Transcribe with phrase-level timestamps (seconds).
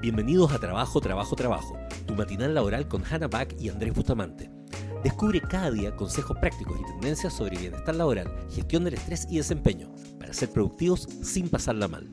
[0.00, 4.50] Bienvenidos a Trabajo, Trabajo, Trabajo, tu matinal laboral con Hannah Back y Andrés Bustamante.
[5.02, 9.92] Descubre cada día consejos prácticos y tendencias sobre bienestar laboral, gestión del estrés y desempeño,
[10.18, 12.08] para ser productivos sin pasarla mal.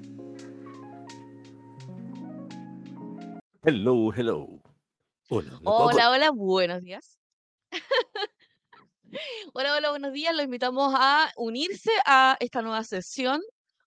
[3.64, 4.48] Hello, hello.
[5.30, 7.20] Hola, hola, hola, buenos días.
[9.54, 10.36] hola, hola, buenos días.
[10.36, 13.42] Los invitamos a unirse a esta nueva sesión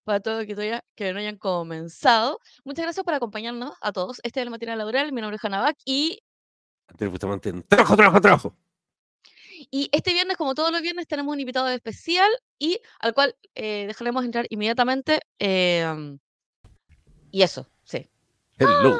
[0.04, 2.40] para todos que, todavía, que no hayan comenzado.
[2.64, 4.20] Muchas gracias por acompañarnos a todos.
[4.22, 5.12] Este es el material laboral.
[5.12, 6.20] Mi nombre es Hanabak y.
[7.68, 8.56] Trabajo, trabajo, trabajo.
[9.70, 13.86] Y este viernes, como todos los viernes, tenemos un invitado especial y al cual eh,
[13.86, 15.20] dejaremos entrar inmediatamente.
[15.38, 16.18] Em,
[17.30, 18.08] y eso, sí.
[18.58, 18.98] Hello.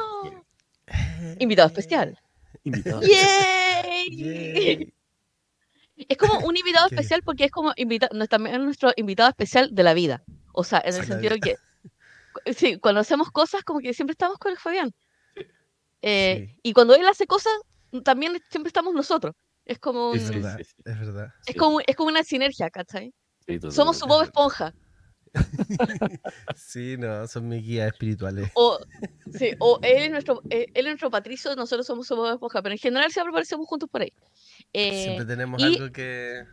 [0.87, 1.35] ¡Ah!
[1.39, 2.19] Invitado especial.
[2.63, 3.01] Invitado.
[3.01, 4.93] ¡Yay!
[5.95, 9.93] Es como un invitado especial porque es como invita también nuestro invitado especial de la
[9.93, 10.23] vida.
[10.55, 14.37] O sea, en el sentido de que sí, cuando hacemos cosas, como que siempre estamos
[14.37, 14.93] con el Fabián.
[16.01, 17.53] Eh, y cuando él hace cosas,
[18.03, 19.35] también siempre estamos nosotros.
[19.65, 20.13] Es como.
[20.13, 21.33] Es verdad, es verdad.
[21.45, 23.13] Es como, es como una sinergia, ¿cachai?
[23.69, 24.73] Somos su Bob Esponja.
[26.55, 28.49] sí, no, son mis guías espirituales.
[28.53, 28.79] O,
[29.33, 32.61] sí, o él, es nuestro, eh, él es nuestro patricio, nosotros somos su Bob Esponja,
[32.61, 34.13] pero en general siempre aparecemos juntos por ahí.
[34.71, 36.45] Eh, siempre tenemos algo que.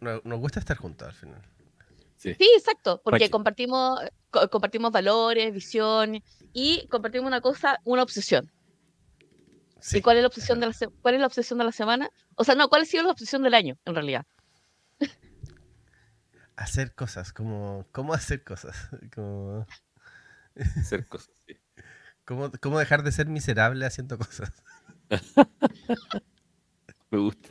[0.00, 1.42] nos gusta estar juntos al final.
[2.22, 3.98] Sí, exacto, porque compartimos,
[4.50, 8.50] compartimos valores, visión y compartimos una cosa, una obsesión.
[9.92, 12.10] ¿Y cuál es la obsesión de la cuál es la obsesión de la semana?
[12.36, 14.24] O sea, no, ¿cuál ha sido la obsesión del año en realidad?
[16.56, 19.66] Hacer cosas, como cómo hacer cosas, como
[20.54, 21.56] hacer cosas, sí.
[22.24, 24.62] ¿Cómo, cómo dejar de ser miserable haciendo cosas.
[27.10, 27.48] Me gusta.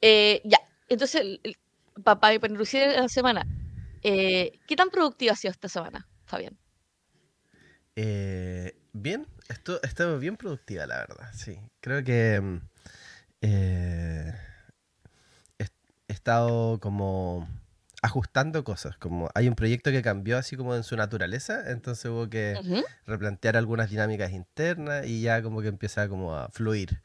[0.00, 1.40] eh, ya, entonces
[2.02, 3.46] para introducir la semana,
[4.02, 6.58] eh, ¿qué tan productiva ha sido esta semana, Fabián?
[7.96, 11.58] Eh, bien, esto, he estado bien productiva, la verdad, sí.
[11.80, 12.60] Creo que mm,
[13.42, 14.34] eh,
[15.58, 15.66] he,
[16.08, 17.48] estado como
[18.02, 22.28] ajustando cosas, como hay un proyecto que cambió así como en su naturaleza, entonces hubo
[22.28, 22.58] que
[23.06, 27.00] replantear algunas dinámicas internas y ya como que empieza como a fluir.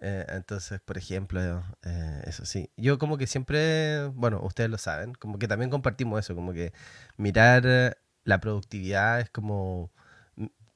[0.00, 2.70] Eh, entonces, por ejemplo, eh, eso sí.
[2.76, 6.72] Yo como que siempre, bueno, ustedes lo saben, como que también compartimos eso, como que
[7.16, 9.90] mirar la productividad es como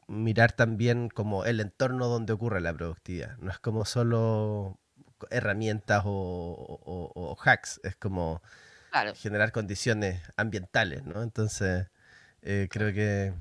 [0.09, 3.37] mirar también como el entorno donde ocurre la productividad.
[3.39, 4.79] No es como solo
[5.31, 8.43] herramientas o, hacks, es como
[9.17, 11.23] generar condiciones ambientales, ¿no?
[11.23, 11.89] Entonces,
[12.43, 13.33] eh, creo que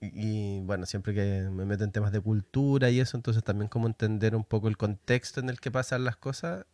[0.00, 3.86] y, bueno, siempre que me meto en temas de cultura y eso, entonces también como
[3.86, 6.66] entender un poco el contexto en el que pasan las cosas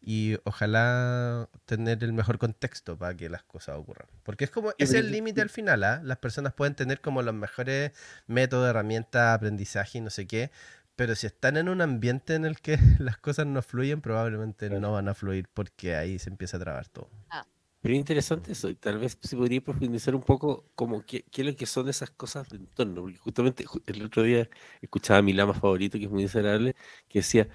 [0.00, 4.06] y ojalá tener el mejor contexto para que las cosas ocurran.
[4.22, 6.00] Porque es como, es el límite al final, ¿ah?
[6.04, 7.92] Las personas pueden tener como los mejores
[8.26, 10.50] métodos, herramientas, aprendizaje y no sé qué,
[10.94, 14.92] pero si están en un ambiente en el que las cosas no fluyen, probablemente no
[14.92, 17.10] van a fluir porque ahí se empieza a trabar todo.
[17.30, 17.46] Ah.
[17.80, 21.56] Pero interesante eso, tal vez se podría profundizar un poco como qué, qué es lo
[21.56, 24.48] que son esas cosas de entorno, porque justamente el otro día
[24.82, 26.74] escuchaba a mi lama favorito, que es muy miserable,
[27.08, 27.48] que decía,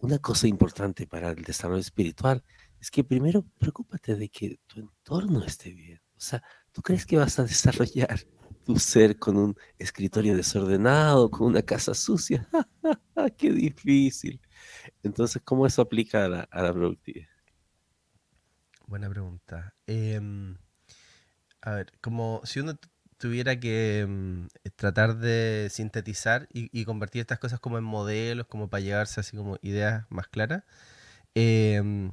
[0.00, 2.42] una cosa importante para el desarrollo espiritual
[2.80, 6.00] es que primero preocúpate de que tu entorno esté bien.
[6.16, 8.20] O sea, ¿tú crees que vas a desarrollar
[8.64, 12.48] tu ser con un escritorio desordenado, con una casa sucia?
[13.38, 14.40] ¡Qué difícil!
[15.02, 17.28] Entonces, ¿cómo eso aplica a la, a la productividad?
[18.88, 19.74] Buena pregunta.
[19.86, 20.56] Em,
[21.60, 22.78] a ver, como si uno
[23.18, 28.80] tuviera que em, tratar de sintetizar y, convertir estas cosas como en modelos, como para
[28.80, 30.64] llegarse así como ideas más claras,
[31.34, 32.12] em,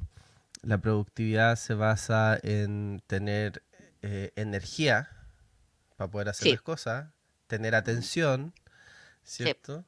[0.62, 3.62] la productividad se basa en tener
[4.02, 5.08] eh, energía
[5.96, 7.08] para poder hacer las cosas,
[7.46, 8.52] tener atención,
[9.24, 9.86] ¿cierto?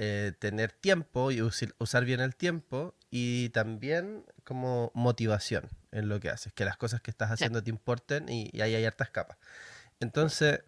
[0.00, 6.30] Eh, tener tiempo y usar bien el tiempo y también como motivación en lo que
[6.30, 9.38] haces, que las cosas que estás haciendo te importen y, ahí hay hartas capas.
[9.98, 10.60] Entonces,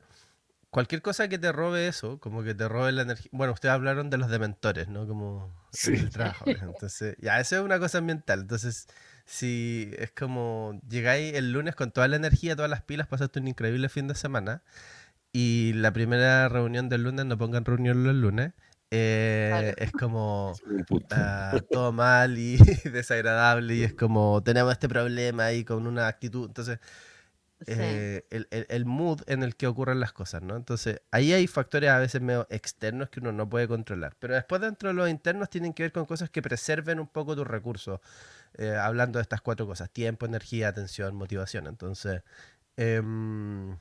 [0.71, 3.31] cualquier cosa que te robe eso, como que te robe la energía.
[3.31, 5.07] Bueno, ustedes hablaron de los dementores, ¿no?
[5.07, 5.55] Como
[5.87, 6.47] el trabajo.
[6.47, 8.41] Entonces, ya, eso es una cosa ambiental.
[8.41, 8.89] Entonces,
[9.27, 13.47] si es como llegáis el lunes con toda la energía, todas las pilas, pasaste un
[13.47, 14.65] increíble fin de semana
[15.33, 18.55] y la primera reunión del lunes no pongan reunión los lunes
[18.91, 20.53] eh, es como
[21.13, 22.57] ah, todo mal y
[22.91, 26.47] desagradable y es como tenemos este problema ahí con una actitud.
[26.47, 26.79] Entonces,
[27.67, 30.57] eh, el, el, mood en el que ocurren las cosas, ¿no?
[30.57, 34.17] Entonces, ahí hay factores a veces medio externos que uno no puede controlar.
[34.19, 37.37] Pero después dentro de los internos tienen que ver con cosas que preserven un poco
[37.37, 38.01] tus recursos.
[38.55, 41.67] Eh, hablando de estas cuatro cosas, tiempo, energía, atención, motivación.
[41.67, 42.23] Entonces,
[42.77, 43.77] em,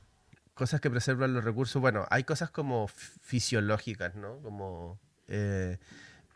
[0.60, 4.42] cosas que preservan los recursos, bueno, hay cosas como fisiológicas, ¿no?
[4.42, 5.00] Como...
[5.26, 5.78] Eh,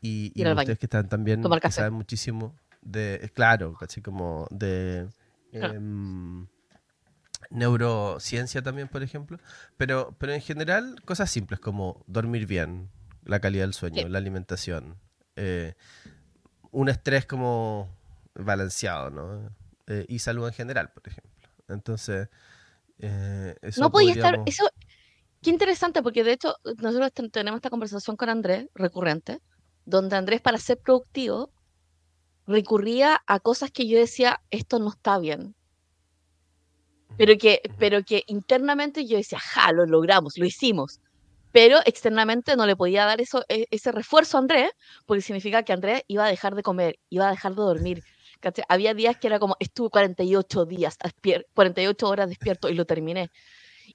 [0.00, 5.06] y, y ustedes que están también, que saben muchísimo de, claro, así como de...
[5.52, 6.46] Em,
[7.50, 9.38] neurociencia también, por ejemplo,
[9.76, 12.88] pero, pero en general cosas simples como dormir bien,
[13.26, 14.96] la calidad del sueño, la alimentación,
[15.36, 15.74] eh,
[16.70, 17.94] un estrés como
[18.34, 19.50] balanceado, ¿no?
[19.86, 21.50] Eh, y salud en general, por ejemplo.
[21.68, 22.28] Entonces,
[23.06, 24.68] eh, eso no podía estar, eso,
[25.42, 29.40] qué interesante, porque de hecho nosotros tenemos esta conversación con Andrés recurrente,
[29.84, 31.50] donde Andrés para ser productivo
[32.46, 35.54] recurría a cosas que yo decía, esto no está bien,
[37.16, 41.00] pero que, pero que internamente yo decía, ja, lo logramos, lo hicimos.
[41.52, 44.70] Pero externamente no le podía dar eso, e, ese refuerzo a Andrés,
[45.06, 48.02] porque significa que Andrés iba a dejar de comer, iba a dejar de dormir.
[48.68, 50.98] Había días que era como, estuve 48 días,
[51.54, 53.30] 48 horas despierto y lo terminé.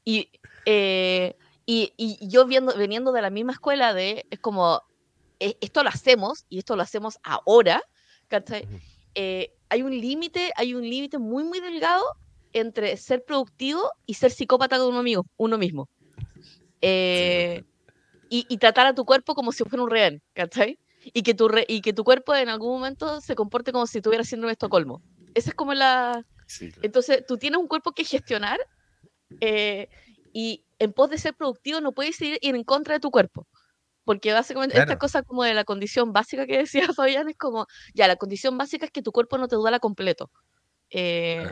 [0.05, 0.31] Y,
[0.65, 1.35] eh,
[1.65, 4.81] y, y, yo viendo, veniendo de la misma escuela de, es como,
[5.39, 7.83] e, esto lo hacemos y esto lo hacemos ahora,
[9.15, 12.03] eh, hay un límite, hay un límite muy, muy delgado
[12.53, 15.89] entre ser productivo y ser psicópata con uno, amigo, uno mismo.
[16.81, 17.63] Eh,
[18.29, 20.77] y, tratar a tu cuerpo como si fuera un rehén, ¿cachai?
[21.13, 24.21] Y que, tu y que tu cuerpo en algún momento se comporte como si estuviera
[24.21, 25.01] haciendo un Estocolmo.
[25.33, 26.25] Esa es como la...
[26.81, 28.59] Entonces, tú tienes un cuerpo que gestionar
[29.39, 29.87] eh,
[30.33, 33.47] y en pos de ser productivo no puedes ir, en contra de tu cuerpo.
[34.03, 38.07] Porque básicamente esta cosa como de la condición básica que decía Fabián es como, ya,
[38.07, 40.31] la condición básica es que tu cuerpo no te duela completo.
[40.89, 41.47] Eh,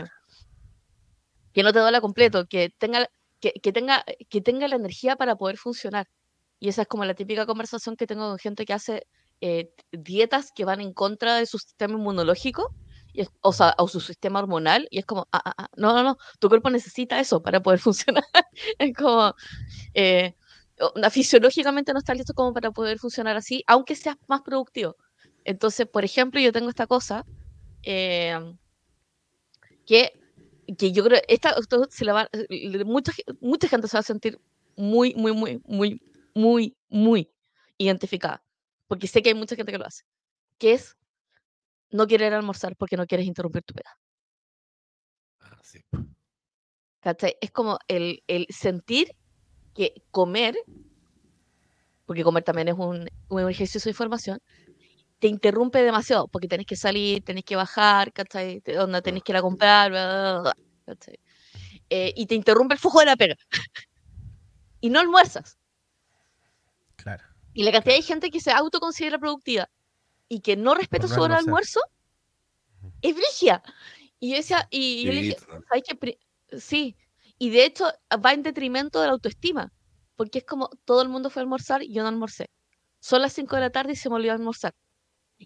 [1.53, 3.09] que no te duela completo, que tenga,
[3.39, 6.07] que, tenga, que tenga la energía para poder funcionar.
[6.59, 9.07] Y esa es como la típica conversación que tengo con gente que hace
[9.41, 12.73] eh, dietas que van en contra de su sistema inmunológico,
[13.13, 16.03] y o, sea, o su sistema hormonal, y es como, ah, ah, ah, no, no,
[16.03, 18.23] no, tu cuerpo necesita eso para poder funcionar.
[18.79, 19.33] es como,
[19.93, 20.35] eh,
[21.11, 24.95] fisiológicamente no está listo como para poder funcionar así, aunque seas más productivo.
[25.45, 27.25] Entonces, por ejemplo, yo tengo esta cosa
[27.83, 28.37] eh,
[29.85, 30.13] que
[30.75, 31.55] que yo creo, esta,
[31.89, 32.29] se la va,
[32.85, 34.39] mucha, mucha gente se va a sentir
[34.75, 36.01] muy, muy, muy, muy,
[36.33, 37.31] muy, muy
[37.77, 38.43] identificada,
[38.87, 40.03] porque sé que hay mucha gente que lo hace,
[40.57, 40.95] que es
[41.89, 43.97] no querer almorzar porque no quieres interrumpir tu peda.
[47.01, 49.15] Ah, es como el, el, sentir
[49.73, 50.55] que comer,
[52.05, 54.39] porque comer también es un, un ejercicio de información,
[55.19, 58.61] te interrumpe demasiado, porque tenés que salir, tenés que bajar, ¿cachai?
[58.65, 59.91] Donde tenés que ir a comprar,
[61.89, 63.35] eh, y te interrumpe el flujo de la pega.
[64.81, 65.57] y no almuerzas.
[67.57, 69.67] Y la cantidad de gente que se autoconsidera productiva
[70.29, 71.79] y que no respeta su hora de almuerzo
[73.01, 73.63] es brigia.
[74.19, 75.37] Y yo decía, y yo dije,
[75.67, 76.19] ¿sabes qué?
[76.59, 76.95] Sí.
[77.39, 77.85] Y de hecho
[78.23, 79.73] va en detrimento de la autoestima.
[80.15, 82.51] Porque es como todo el mundo fue a almorzar y yo no almorcé.
[82.99, 84.75] Son las 5 de la tarde y se me olvidó almorzar.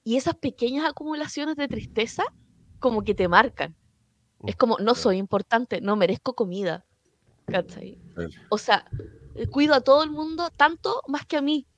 [0.03, 2.25] Y esas pequeñas acumulaciones de tristeza
[2.79, 3.73] como que te marcan.
[4.45, 6.85] Es como, no soy importante, no merezco comida.
[8.49, 8.85] O sea,
[9.49, 11.69] cuido a todo el mundo tanto más que a mí.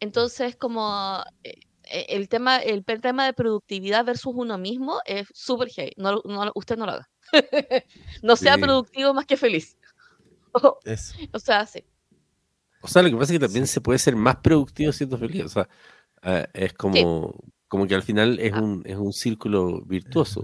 [0.00, 5.68] Entonces, como eh, eh, el tema, el tema de productividad versus uno mismo es súper
[5.74, 5.92] gay.
[5.96, 6.20] No,
[6.54, 7.08] usted no lo haga.
[8.22, 9.76] no sea productivo más que feliz.
[10.52, 11.84] o sea, sí.
[12.82, 15.44] O sea, lo que pasa es que también se puede ser más productivo siendo feliz.
[15.44, 15.68] O sea,
[16.22, 17.34] Ah, es como,
[17.68, 18.60] como que al final es ah.
[18.60, 20.42] un, es un círculo virtuoso.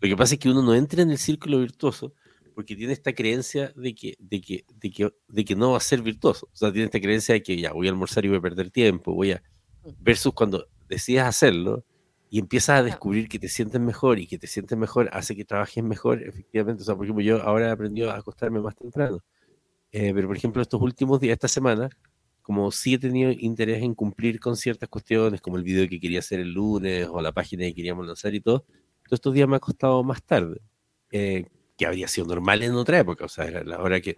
[0.00, 2.12] Lo que pasa es que uno no entra en el círculo virtuoso
[2.56, 5.80] porque tiene esta creencia de que, de que, de que, de que no va a
[5.80, 6.48] ser virtuoso.
[6.50, 8.70] O sea, tiene esta creencia de que ya voy a almorzar y voy a perder
[8.70, 9.42] tiempo, voy a...
[9.84, 9.90] Mm.
[10.00, 11.84] Versus cuando decidas hacerlo
[12.30, 15.44] y empiezas a descubrir que te sientes mejor y que te sientes mejor hace que
[15.44, 16.82] trabajes mejor, efectivamente.
[16.82, 19.22] O sea, por ejemplo, yo ahora he aprendido a acostarme más temprano.
[19.92, 21.90] Eh, pero, por ejemplo, estos últimos días, esta semana,
[22.40, 26.20] como sí he tenido interés en cumplir con ciertas cuestiones, como el video que quería
[26.20, 28.60] hacer el lunes o la página que queríamos lanzar y todo,
[29.04, 30.62] todos estos días me ha costado más tarde,
[31.12, 31.44] eh,
[31.76, 34.16] que habría sido normal en otra época, o sea, la hora que...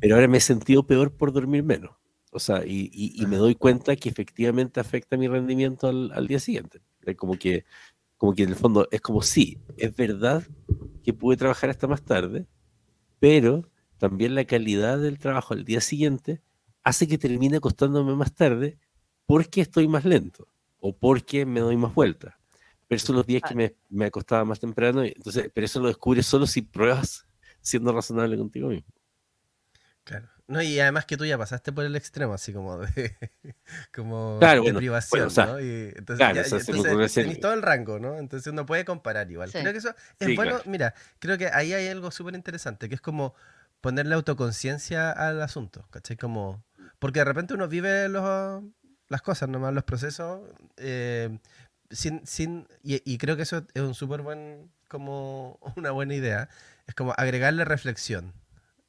[0.00, 1.96] Pero ahora me he sentido peor por dormir menos,
[2.30, 6.38] o sea, y, y, me doy cuenta que efectivamente afecta mi rendimiento al, al día
[6.38, 6.82] siguiente.
[7.16, 7.64] Como que,
[8.18, 10.44] como que en el fondo es como sí, es verdad
[11.02, 12.46] que pude trabajar hasta más tarde,
[13.20, 16.42] pero también la calidad del trabajo al día siguiente
[16.82, 18.78] hace que termine costándome más tarde
[19.26, 20.46] porque estoy más lento
[20.78, 22.35] o porque me doy más vueltas.
[22.88, 26.26] Pero son los días que me, me acostaba más temprano, entonces, pero eso lo descubres
[26.26, 27.26] solo si pruebas
[27.60, 28.88] siendo razonable contigo mismo.
[30.04, 30.28] Claro.
[30.48, 33.16] No, y además que tú ya pasaste por el extremo, así como de,
[33.94, 35.60] como privación, ¿no?
[35.60, 36.64] Y entonces,
[37.14, 38.16] tenés todo el rango, ¿no?
[38.16, 39.50] Entonces uno puede comparar igual.
[39.50, 40.60] Creo que eso es bueno.
[40.64, 43.34] Mira, creo que ahí hay algo súper interesante, que es como
[43.80, 46.16] ponerle autoconciencia al asunto, ¿cachai?
[46.16, 46.64] Como,
[47.00, 48.62] porque de repente uno vive los,
[49.08, 51.40] las cosas, nomás los procesos, eh,
[51.90, 56.48] sin, sin, y, creo que eso es un súper buen, como una buena idea,
[56.86, 58.32] es como agregarle reflexión,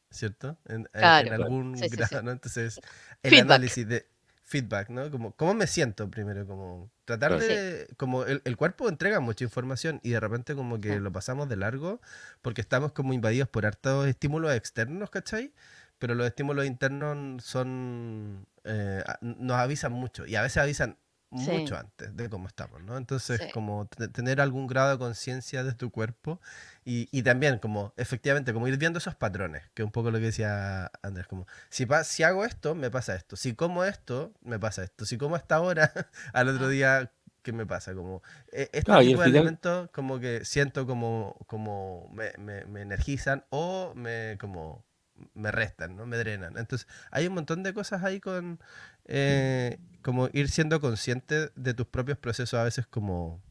[0.10, 0.58] ¿cierto?
[0.66, 2.32] En, algún grado, ¿no?
[2.32, 2.80] Entonces,
[3.24, 4.08] el análisis de
[4.44, 5.12] feedback, ¿no?
[5.12, 6.48] Como, ¿cómo me siento primero?
[6.48, 11.02] Como tratar de, como el, el, cuerpo entrega mucha información y de repente como que
[11.02, 12.00] lo pasamos de largo
[12.42, 15.54] porque estamos como invadidos por hartos estímulos externos, ¿cachai?
[16.00, 20.98] Pero los estímulos internos son, eh, nos avisan mucho y a veces avisan
[21.30, 22.98] mucho antes de cómo estamos, ¿no?
[22.98, 26.40] Entonces, como tener algún grado de conciencia de tu cuerpo
[26.86, 30.20] y, y, también como, efectivamente, como ir viendo esos patrones, que es un poco lo
[30.20, 34.60] que decía Andrés, como, si, si hago esto, me pasa esto, si como esto, me
[34.60, 35.92] pasa esto, si como esta hora,
[36.34, 37.12] al otro día,
[37.44, 37.94] ¿qué me pasa?
[37.94, 43.46] Como, e, este tipo de elementos como que siento como, como me, me, me energizan
[43.50, 44.88] o me, como,
[45.34, 46.06] me restan, ¿no?
[46.06, 46.58] Me drenan.
[46.58, 48.60] Entonces, hay un montón de cosas ahí con
[49.08, 53.42] eh, como ir siendo consciente de tus propios procesos a veces como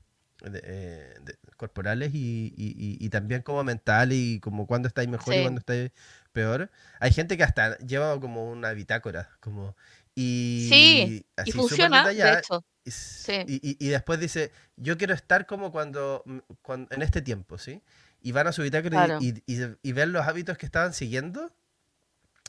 [0.42, 1.14] eh,
[1.56, 5.90] corporales y, también como mental y como cuando estáis mejor y cuando estáis
[6.32, 6.70] peor.
[7.00, 9.76] Hay gente que hasta lleva como una bitácora, como
[10.14, 12.64] y sí, y funciona, de hecho.
[13.46, 16.22] Y, y, después dice, yo quiero estar como cuando,
[16.62, 17.82] cuando en este tiempo, ¿sí?
[18.26, 21.52] y van a su bitácora y, y, ven los hábitos que estaban siguiendo,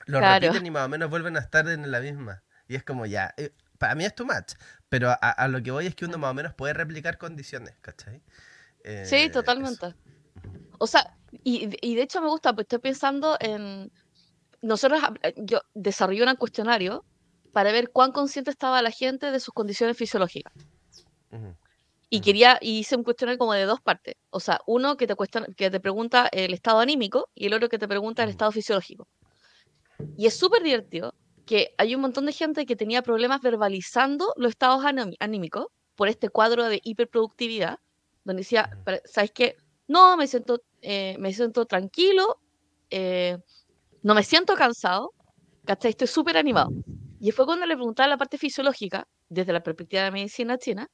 [0.08, 2.42] los repiten y más o menos vuelven a estar en la misma.
[2.68, 4.54] Y es como ya, eh, para mí es too much,
[4.90, 8.22] pero a, lo que voy es que uno más o menos puede replicar condiciones, ¿cachai?
[9.04, 9.94] sí, eh, totalmente.
[10.80, 13.92] O sea, y, y, de hecho me gusta, pues estoy pensando en...
[14.62, 17.06] Nosotros, eh, yo desarrollé un cuestionario
[17.52, 20.54] para ver cuán consciente estaba la gente de sus condiciones fisiológicas.
[22.10, 24.16] Y quería, y hice un cuestionario como de dos partes.
[24.30, 27.68] O sea, uno que te, cuestiona, que te pregunta el estado anímico y el otro
[27.68, 29.08] que te pregunta el estado fisiológico.
[30.16, 31.14] Y es súper divertido
[31.48, 34.84] que hay un montón de gente que tenía problemas verbalizando los estados
[35.20, 37.80] anímicos por este cuadro de hiperproductividad,
[38.24, 38.70] donde decía,
[39.06, 39.56] ¿sabes qué?
[39.88, 42.40] No, me siento, eh, me siento tranquilo,
[42.92, 43.38] eh,
[44.04, 45.14] no me siento cansado,
[45.66, 45.92] ¿cachai?
[45.92, 46.70] Estoy súper animado.
[47.20, 50.90] Y fue cuando le preguntaba la parte fisiológica, desde la perspectiva de medicina china,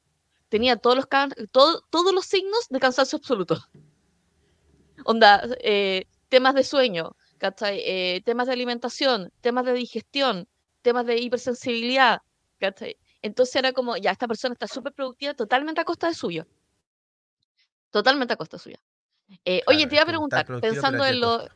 [0.50, 1.07] tenía todos los,
[1.50, 3.57] todos los signos de cansancio absoluto.
[5.05, 7.15] Onda, eh, temas de sueño,
[7.69, 10.47] eh, temas de alimentación, temas de digestión,
[10.81, 12.21] temas de hipersensibilidad,
[13.21, 16.47] Entonces era como, ya, esta persona está súper productiva totalmente a costa de suyo.
[17.89, 18.79] Totalmente a costa suya.
[19.45, 21.47] Eh, oye, te iba a preguntar, pensando en lo...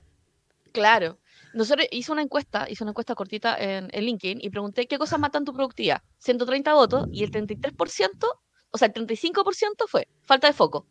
[0.72, 1.20] Claro.
[1.54, 5.20] Nosotros hice una encuesta, hice una encuesta cortita en, en LinkedIn y pregunté qué cosas
[5.20, 6.04] matan tu productividad.
[6.20, 8.40] 130 votos y el 33%
[8.72, 10.86] o sea, el 35% fue falta de foco.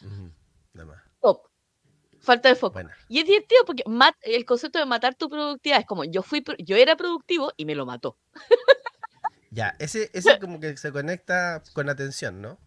[0.00, 0.32] Top.
[2.28, 2.78] Falta de foco.
[3.08, 3.84] Y es divertido porque
[4.20, 7.74] el concepto de matar tu productividad es como yo fui yo era productivo y me
[7.74, 8.18] lo mató.
[9.50, 12.58] ya, ese, ese como que se conecta con atención, ¿no?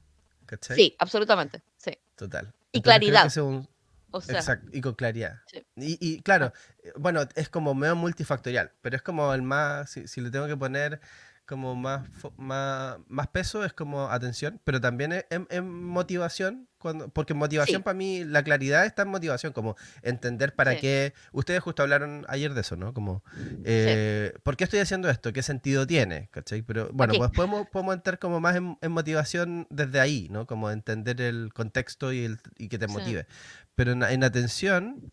[0.62, 1.62] Sí, absolutamente.
[1.78, 1.96] Sí.
[2.16, 2.52] Total.
[2.72, 3.26] Y claridad.
[3.28, 5.42] Exacto, y con claridad.
[5.76, 6.54] Y, claro,
[6.84, 10.58] eh, bueno, es como medio multifactorial, pero es como el más, si le tengo que
[10.58, 11.00] poner
[11.46, 12.08] como más,
[12.38, 17.94] más, más peso, es como atención, pero también es, en, motivación, cuando, porque motivación para
[17.94, 22.62] mí, la claridad está en motivación, como entender para qué, ustedes justo hablaron ayer de
[22.62, 22.94] eso, ¿no?
[22.94, 23.24] Como,
[23.66, 25.34] eh, ¿por qué estoy haciendo esto?
[25.34, 26.30] ¿Qué sentido tiene?
[26.32, 26.62] ¿Cachai?
[26.62, 30.48] Pero bueno, pues podemos, podemos entrar como más en, motivación desde ahí, ¿no?
[30.48, 33.28] Como entender el contexto y, el, y que te motive.
[33.76, 35.12] Pero en, en atención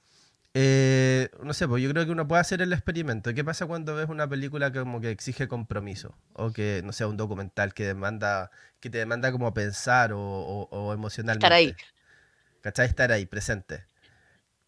[0.55, 3.35] eh, no sé, pues yo creo que uno puede hacer el experimento.
[3.35, 6.17] ¿Qué pasa cuando ves una película que como que exige compromiso?
[6.33, 8.51] O que, no sé, un documental que demanda,
[8.81, 11.47] que te demanda como pensar o, o, emocionalmente.
[11.47, 11.77] Estar ahí.
[12.63, 12.87] ¿Cachai?
[12.87, 13.87] Estar ahí, presente.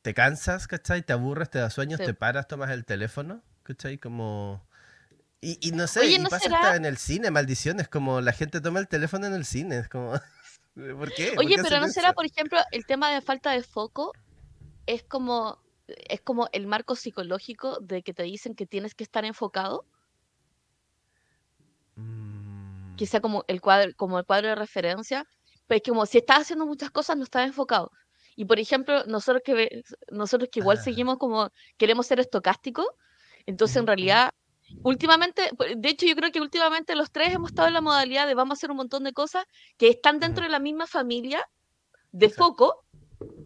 [0.03, 1.03] ¿Te cansas, cachai?
[1.03, 3.43] ¿Te aburres, te da sueños, te paras, tomas el teléfono?
[3.63, 3.99] ¿Cachai?
[3.99, 4.67] Como...
[5.43, 8.79] Y, y no sé, y pasa hasta en el cine, maldiciones, como la gente toma
[8.79, 10.13] el teléfono en el cine, es como...
[10.75, 11.35] ¿Por qué?
[11.39, 14.13] Oye, pero ¿no será, por ejemplo, el tema de falta de foco?
[14.87, 15.59] Es como
[16.09, 19.85] es como el marco psicológico de que te dicen que tienes que estar enfocado.
[21.97, 22.97] Mm.
[22.97, 25.27] Quizá como el cuadro, como el cuadro de referencia,
[25.67, 27.91] pero es como si estás haciendo muchas cosas no estás enfocado.
[28.37, 30.83] Y por ejemplo, nosotros que nosotros que igual ah.
[30.83, 32.87] seguimos como queremos ser estocásticos,
[33.47, 34.31] entonces en realidad
[34.83, 38.35] últimamente, de hecho yo creo que últimamente los tres hemos estado en la modalidad de
[38.35, 39.45] vamos a hacer un montón de cosas
[39.77, 41.49] que están dentro de la misma familia
[42.13, 42.85] de foco,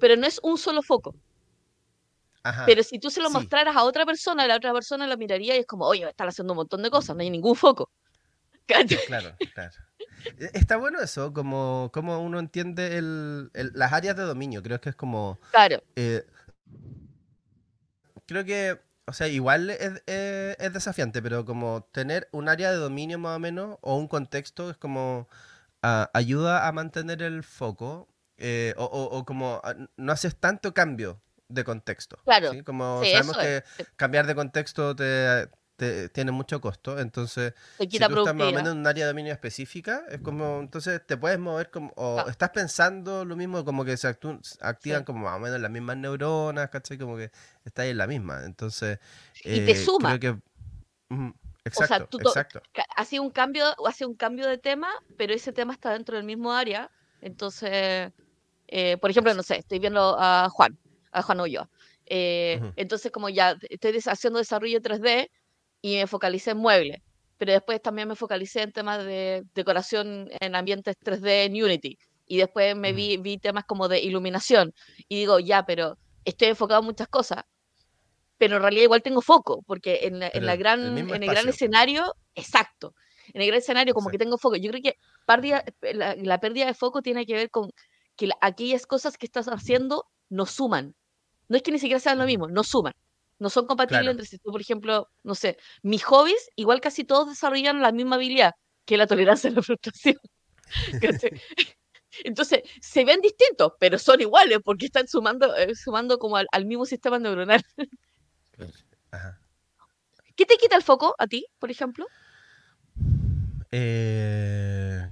[0.01, 1.15] pero no es un solo foco.
[2.67, 5.61] Pero si tú se lo mostraras a otra persona, la otra persona lo miraría y
[5.61, 7.91] es como, oye, están haciendo un montón de cosas, no hay ningún foco.
[8.67, 9.37] Claro, claro.
[10.39, 14.89] E, está bueno eso, como, como uno entiende el, las áreas de dominio, creo que
[14.89, 15.39] es como...
[15.51, 15.83] Claro.
[15.97, 16.25] Eh,
[18.25, 23.19] creo que, o sea, igual es, es, desafiante, pero como tener un área de dominio
[23.19, 25.29] más o menos o un contexto es como
[25.83, 28.09] ayuda a mantener el foco
[28.39, 29.61] eh, o, como
[29.97, 31.21] no haces tanto cambio
[31.55, 32.19] de contexto.
[32.25, 32.53] Claro.
[32.65, 33.65] Como sabemos que
[33.97, 35.49] cambiar de contexto te,
[36.13, 39.33] tiene mucho costo, entonces si tú estás más o menos en un área de dominio
[39.33, 43.97] específica, es como, entonces te puedes mover como, o estás pensando lo mismo, como que
[43.97, 46.97] se activan como más o menos las mismas neuronas, ¿cachai?
[46.97, 47.31] Como que
[47.65, 48.99] estás en la misma, entonces...
[49.43, 50.19] y te eh, suma.
[50.19, 50.41] Creo
[51.11, 51.33] que,
[51.65, 52.63] exacto, exacto.
[52.97, 56.53] Hace un cambio, hace un cambio de tema, pero ese tema está dentro del mismo
[56.53, 58.13] área, entonces,
[58.69, 60.79] eh, por ejemplo, no sé, estoy viendo a Juan,
[61.15, 61.71] a Juan Ulloa.
[62.07, 65.29] Eh, entonces, como ya estoy haciendo desarrollo 3D,
[65.85, 67.03] y me focalicé en muebles,
[67.37, 72.39] pero después también me focalicé en temas de decoración en ambientes 3D en Unity y
[72.39, 74.73] después me vi, vi temas como de iluminación
[75.09, 77.45] y digo, ya, pero estoy enfocado en muchas cosas,
[78.39, 82.15] pero en realidad igual tengo foco, porque en, en la gran, en el gran escenario,
[82.35, 82.95] exacto,
[83.35, 84.57] en el gran escenario como que tengo foco.
[84.57, 84.97] Yo creo que
[85.95, 87.71] la, la, pérdida de foco tiene que ver con
[88.17, 90.95] que aquellas cosas que estás haciendo no suman.
[91.49, 92.93] No es que ni siquiera sean lo mismo, no suman
[93.39, 94.39] no son compatibles entre sí.
[94.39, 98.53] Por ejemplo, no sé, mis hobbies, igual casi todos desarrollan la misma habilidad,
[98.85, 100.17] que la tolerancia a la frustración.
[102.25, 106.87] Entonces, se ven distintos, pero son iguales porque están sumando, eh, sumando como al, mismo
[106.87, 107.63] sistema neuronal.
[110.37, 112.07] ¿Qué te quita el foco a ti, por ejemplo?
[113.73, 115.09] Eh,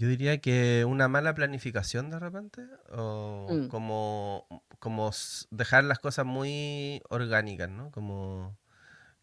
[0.00, 3.68] yo diría que una mala planificación de repente, o mm.
[3.68, 4.46] como,
[4.78, 5.10] como
[5.50, 7.90] dejar las cosas muy orgánicas, ¿no?
[7.90, 8.56] Como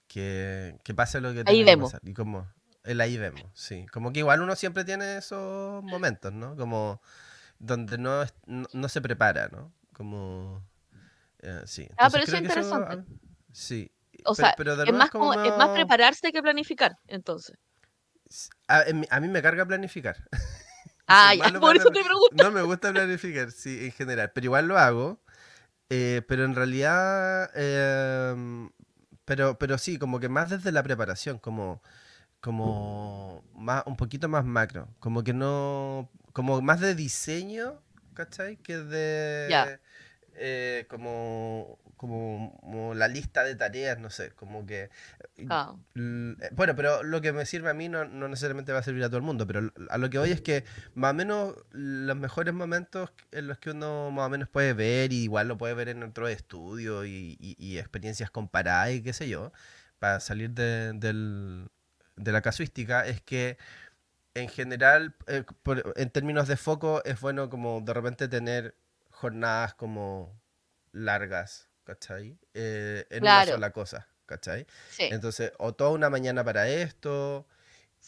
[0.08, 1.96] que, pase lo que ahí vemos.
[2.04, 2.48] Y como
[2.84, 3.88] el ahí vemos, sí.
[3.92, 6.56] Como que igual uno siempre tiene esos momentos, ¿no?
[6.56, 7.02] Como
[7.58, 9.74] donde no, no, se prepara, ¿no?
[9.94, 10.64] Como...
[11.40, 11.90] Eh, sí.
[11.98, 13.04] ah, pero eso es interesante.
[13.52, 13.92] sí.
[14.26, 17.58] O sea, es, más como, es más prepararse que planificar, entonces.
[18.68, 20.18] A, a, mí me carga planificar.
[21.08, 22.44] Ah, por eso te pregunto.
[22.44, 25.20] No me gusta planificar, sí, en general, pero igual lo hago.
[25.90, 28.70] Eh, pero en realidad, em,
[29.24, 31.82] pero, pero sí, como que más desde la preparación, como,
[32.42, 37.82] como más, un poquito más macro, como que no, como más de diseño,
[38.14, 38.58] ¿cachai?
[38.58, 39.80] Que de,
[40.38, 44.90] eh, como, como, la lista de tareas, no sé, como que...
[45.50, 45.76] Ah.
[45.96, 49.08] Eh, bueno, pero lo que me sirve a mí no, necesariamente va a servir a
[49.08, 50.64] todo el mundo, pero a lo que voy es que
[50.96, 55.14] más o menos los mejores momentos en los que uno más o menos puede ver,
[55.14, 59.52] y igual lo puede ver en otros estudios y, experiencias comparadas y qué sé yo,
[60.00, 63.58] para salir de, de la casuística, es que
[64.38, 65.44] en general, eh,
[65.96, 68.76] en términos de foco, es bueno como de repente tener
[69.18, 70.40] jornadas como
[70.92, 72.38] largas, ¿cachai?
[72.54, 74.68] Eh, en una sola cosa, ¿cachai?
[75.00, 77.48] Entonces, o toda una mañana para esto,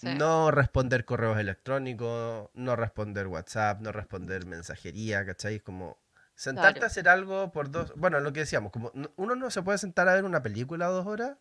[0.03, 5.59] no responder correos electrónicos, no responder WhatsApp, no responder mensajería, ¿cachai?
[5.59, 5.97] Como
[6.35, 9.79] sentarte a hacer algo por dos, bueno, lo que decíamos, como uno no se puede
[9.79, 11.37] sentar a ver una película dos horas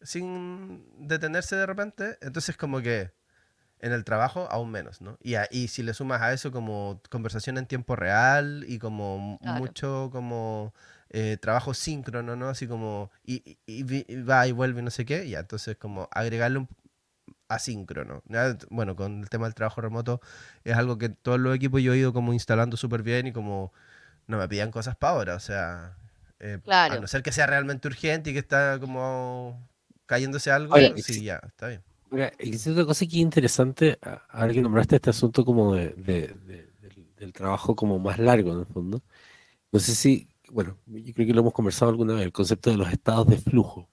[0.00, 3.12] sin detenerse de repente, entonces como que
[3.80, 5.18] en el trabajo aún menos, ¿no?
[5.22, 10.08] Y, y si le sumas a eso como conversación en tiempo real y como mucho
[10.12, 10.72] como
[11.10, 12.48] eh, trabajo síncrono, ¿no?
[12.48, 13.56] Así como y,
[14.22, 16.68] va y vuelve y no sé qué, ya, entonces como agregarle un
[17.48, 18.22] asíncrono.
[18.70, 20.20] Bueno, con el tema del trabajo remoto
[20.64, 23.72] es algo que todos los equipos yo he ido como instalando súper bien y como
[24.26, 25.96] no me pidan cosas para ahora, o sea,
[26.40, 29.68] eh, a no ser que sea realmente urgente y que está como
[30.06, 31.82] cayéndose algo, sí, ya, está bien.
[32.10, 35.94] Mira, existe otra cosa que es interesante, ahora que nombraste este asunto como de,
[37.16, 39.02] del, trabajo como más largo en el fondo.
[39.72, 42.76] No sé si, bueno, yo creo que lo hemos conversado alguna vez, el concepto de
[42.76, 43.88] los estados de flujo.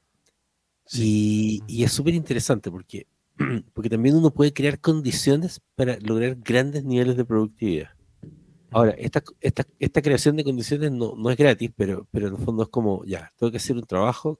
[0.93, 3.07] Y, y, es súper interesante porque,
[3.73, 7.89] porque también uno puede crear condiciones para lograr grandes niveles de productividad.
[8.69, 12.39] Ahora, esta, esta, esta creación de condiciones no, no es gratis, pero, pero en el
[12.39, 14.39] fondo es como, ya, tengo que hacer un trabajo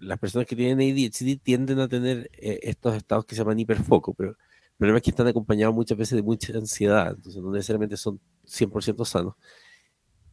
[0.00, 4.14] las personas que tienen ADHD tienden a tener eh, estos estados que se llaman hiperfoco,
[4.14, 7.96] pero el problema es que están acompañados muchas veces de mucha ansiedad, entonces no necesariamente
[7.96, 9.34] son 100% sanos.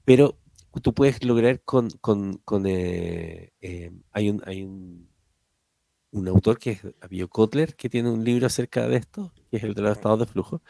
[0.06, 0.38] Pero
[0.82, 1.90] tú puedes lograr con...
[2.02, 5.08] con, con eh, eh, hay un, hay un,
[6.12, 9.64] un, autor que es Abio Kotler, que tiene un libro acerca de esto, que es
[9.64, 10.62] el de los estados de flujo,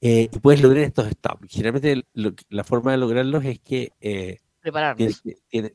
[0.00, 1.40] y puedes lograr estos estados.
[1.48, 2.04] Generalmente
[2.50, 3.92] la forma de lograrlos es que
[4.96, 5.22] Tienes,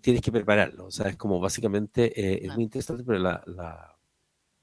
[0.01, 0.85] tienes, que prepararlo.
[0.85, 3.97] O sea, es como básicamente, eh, es muy interesante, pero la, la,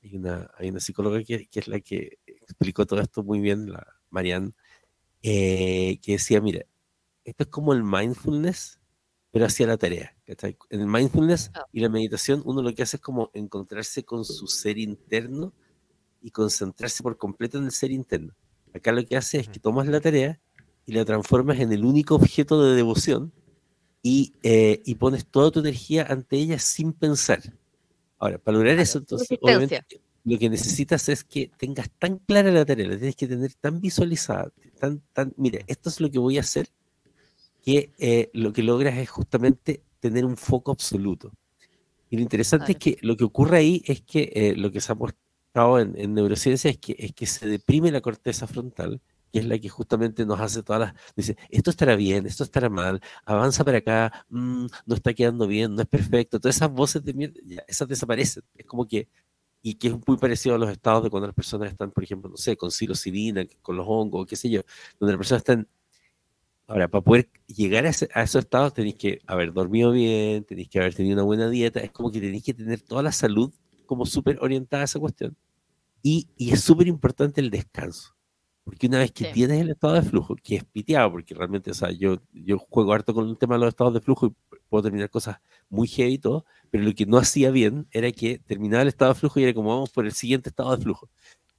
[0.03, 3.73] hay, una, hay una psicóloga que, que, es la que explicó todo esto muy bien,
[3.73, 4.53] la Marianne,
[5.23, 6.65] eh, que decía, mira,
[7.25, 8.81] esto es como el mindfulness,
[9.31, 10.17] pero hacia la tarea.
[10.71, 14.47] En el mindfulness y la meditación uno lo que hace es como encontrarse con su
[14.47, 15.53] ser interno
[16.23, 18.35] y concentrarse por completo en el ser interno.
[18.75, 20.41] Acá lo que hace es que tomas la tarea
[20.85, 23.33] y la transformas en el único objeto de devoción
[24.09, 27.41] y, eh, y pones toda tu energía ante ella sin pensar.
[28.21, 29.85] Ahora, para lograr eso, entonces, obviamente,
[30.23, 33.81] lo que necesitas es que tengas tan clara la tarea, la tienes que tener tan
[33.81, 36.69] visualizada, tan, tan, mira, esto es lo que voy a hacer,
[37.65, 41.33] que eh, lo que logras es justamente tener un foco absoluto.
[42.09, 44.93] Y lo interesante es que lo que ocurre ahí es que eh, lo que se
[44.93, 49.01] ha mostrado en, en, neurociencia es que, es que se deprime la corteza frontal,
[49.37, 50.95] que es la que justamente nos hace todas las...
[51.15, 55.75] Dice, esto estará bien, esto estará mal, avanza para acá, mmm, no está quedando bien,
[55.75, 56.41] no es perfecto.
[56.41, 58.43] Todas esas voces de mierda, ya, esas desaparecen.
[58.55, 59.09] Es como que...
[59.61, 62.31] Y que es muy parecido a los estados de cuando las personas están, por ejemplo,
[62.31, 64.63] no sé, con psilocibina, con los hongos, qué sé yo,
[64.99, 65.69] donde las personas están
[66.69, 70.69] Ahora, para poder llegar a, ese, a, esos estados tenéis que haber dormido bien, tenéis
[70.69, 73.53] que haber tenido una buena dieta, es como que tenéis que tener toda la salud
[73.87, 75.37] como súper orientada a esa cuestión.
[76.03, 78.16] Y, y es súper importante el descanso.
[78.67, 79.31] Porque una vez que sí.
[79.33, 82.93] tienes el estado de flujo, que es piteado, porque realmente, o sea, yo, yo juego
[82.93, 84.35] harto con el tema de los estados de flujo y
[84.69, 85.37] puedo terminar cosas
[85.69, 89.15] muy heavy y todo, pero lo que no hacía bien era que terminaba el estado
[89.15, 91.09] de flujo y era como vamos por el siguiente estado de flujo.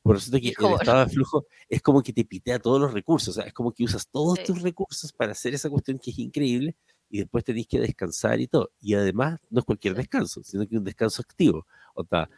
[0.02, 3.30] Por eso que el estado de flujo es como que te pitea todos los recursos,
[3.30, 4.43] o sea, es como que usas todos sí.
[4.43, 6.76] tus recursos para hacer esa cuestión que es increíble
[7.10, 8.72] y después tenés que descansar y todo.
[8.82, 11.65] Y además no es cualquier descanso, sino que un descanso activo.
[11.96, 12.30] O sea,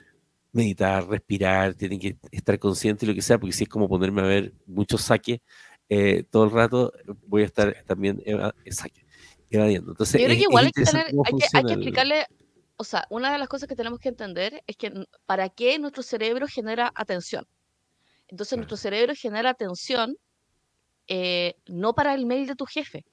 [0.52, 4.22] meditar, respirar, tienen que estar consciente y lo que sea, porque si es como ponerme
[4.22, 5.42] a ver mucho saque
[5.90, 6.92] eh, todo el rato,
[7.28, 9.06] voy a estar también eva saque,
[9.50, 9.92] evadiendo.
[9.92, 12.26] Entonces, Yo creo que igual hay que, tener, hay, que, hay que explicarle,
[12.78, 14.92] o sea, una de las cosas que tenemos que entender es que
[15.26, 17.46] para qué nuestro cerebro genera atención.
[18.28, 20.16] Entonces nuestro cerebro genera atención
[21.08, 23.04] eh, no para el mail de tu jefe,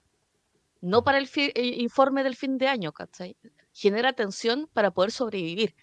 [0.83, 3.37] no para el, el, eh, informe del fin de año, ¿cachai?
[3.73, 5.75] Genera atención para poder sobrevivir.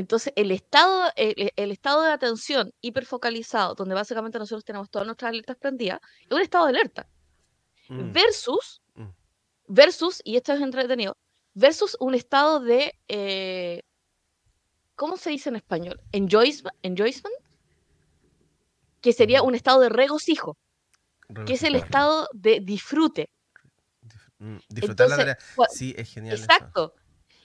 [0.00, 5.28] Entonces, el estado, el, el, estado de atención hiperfocalizado, donde básicamente nosotros tenemos todas nuestras
[5.28, 7.06] alertas prendidas, es un estado de alerta.
[7.90, 8.10] Mm.
[8.10, 9.08] Versus, mm.
[9.68, 11.18] versus, y esto es entretenido,
[11.52, 13.82] versus un estado de, eh,
[14.94, 16.00] ¿cómo se dice en español?
[16.12, 17.34] Enjoyment, enjoyment
[19.02, 20.56] que sería un estado de regocijo,
[21.28, 23.28] regocijo que es el estado de disfrute.
[24.38, 25.38] Mm, disfrutar Entonces, la tarea.
[25.68, 26.38] Sí, es genial.
[26.38, 26.94] Exacto.
[26.94, 26.99] Eso.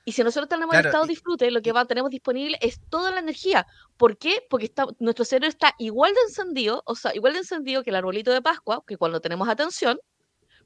[0.07, 2.79] Y si nosotros tenemos claro, el estado de disfrute, lo que va, tenemos disponible es
[2.89, 3.65] toda la energía.
[3.97, 4.45] ¿Por qué?
[4.49, 7.95] Porque está, nuestro cerebro está igual de encendido, o sea, igual de encendido que el
[7.95, 9.99] arbolito de Pascua, que cuando tenemos atención,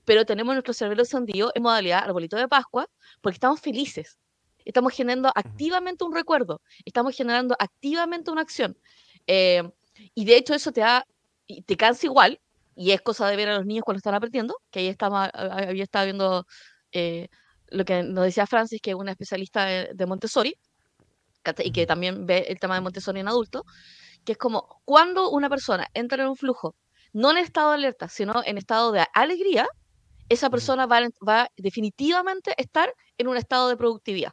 [0.04, 2.90] pero tenemos nuestro cerebro encendido en modalidad arbolito de Pascua,
[3.22, 4.20] porque estamos felices.
[4.66, 8.78] Estamos generando activamente un recuerdo, estamos generando activamente una acción.
[9.26, 9.64] Eh,
[10.14, 11.06] y de hecho eso te da,
[11.66, 12.42] te cansa igual,
[12.76, 15.84] y es cosa de ver a los niños cuando están aprendiendo, que ahí estaba, había
[15.84, 16.46] estado viendo
[16.92, 17.30] eh,
[17.72, 20.56] lo que nos decía Francis, que es una especialista de, de Montessori,
[21.60, 23.64] y que también ve el tema de Montessori en adultos,
[24.26, 26.76] que es como cuando una persona entra en un flujo,
[27.14, 29.68] no en estado de alerta, sino en estado de alegría,
[30.28, 34.32] esa persona va, va definitivamente a estar en un estado de productividad.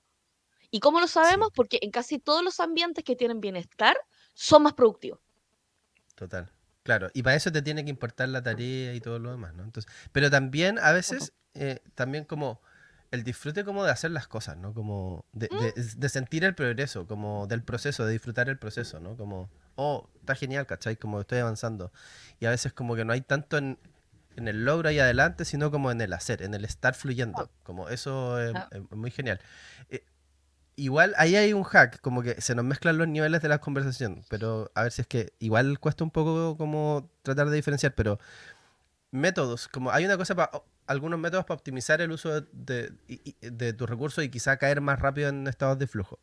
[0.70, 1.48] ¿Y cómo lo sabemos?
[1.48, 1.52] Sí.
[1.56, 3.96] Porque en casi todos los ambientes que tienen bienestar
[4.34, 5.20] son más productivos.
[6.14, 6.52] Total.
[6.82, 9.64] Claro, y para eso te tiene que importar la tarea y todo lo demás, ¿no?
[9.64, 12.60] Entonces, pero también a veces, eh, también como
[13.10, 14.74] el disfrute como de hacer las cosas, ¿no?
[14.74, 19.16] Como de, de, de, sentir el progreso, como del proceso, de disfrutar el proceso, ¿no?
[19.16, 20.96] Como, oh, está genial, ¿cachai?
[20.96, 21.92] Como estoy avanzando.
[22.40, 23.78] Y a veces como que no hay tanto en,
[24.36, 27.50] en el logro ahí adelante, sino como en el hacer, en el estar fluyendo.
[27.62, 29.40] Como eso es, es muy genial.
[29.88, 30.04] Eh,
[30.76, 34.24] igual ahí hay un hack, como que se nos mezclan los niveles de la conversación,
[34.28, 38.18] pero a ver si es que igual cuesta un poco como tratar de diferenciar, pero
[39.10, 40.50] métodos, como hay una cosa para
[40.86, 45.00] algunos métodos para optimizar el uso de, de, de tus recursos y quizá caer más
[45.00, 46.18] rápido en estados de flujo.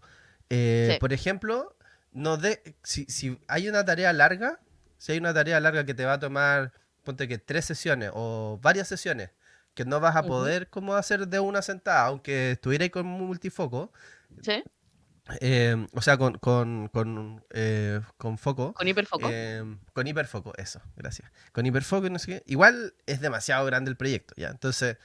[0.49, 0.99] Eh, sí.
[0.99, 1.75] Por ejemplo,
[2.11, 4.59] no de, si, si, hay una tarea larga,
[4.97, 6.73] si hay una tarea larga que te va a tomar,
[7.03, 9.31] ponte que tres sesiones o varias sesiones,
[9.73, 10.69] que no vas a poder uh -huh.
[10.69, 13.91] como hacer de una sentada, aunque estuvierais con multifoco.
[14.41, 14.63] Sí.
[15.39, 18.73] Eh, o sea, con, con, con, eh, con foco.
[18.73, 19.29] Con hiperfoco.
[19.31, 21.31] Eh, con hiperfoco, eso, gracias.
[21.53, 22.43] Con hiperfoco, no sé qué.
[22.45, 24.49] Igual es demasiado grande el proyecto, ¿ya?
[24.49, 24.97] Entonces,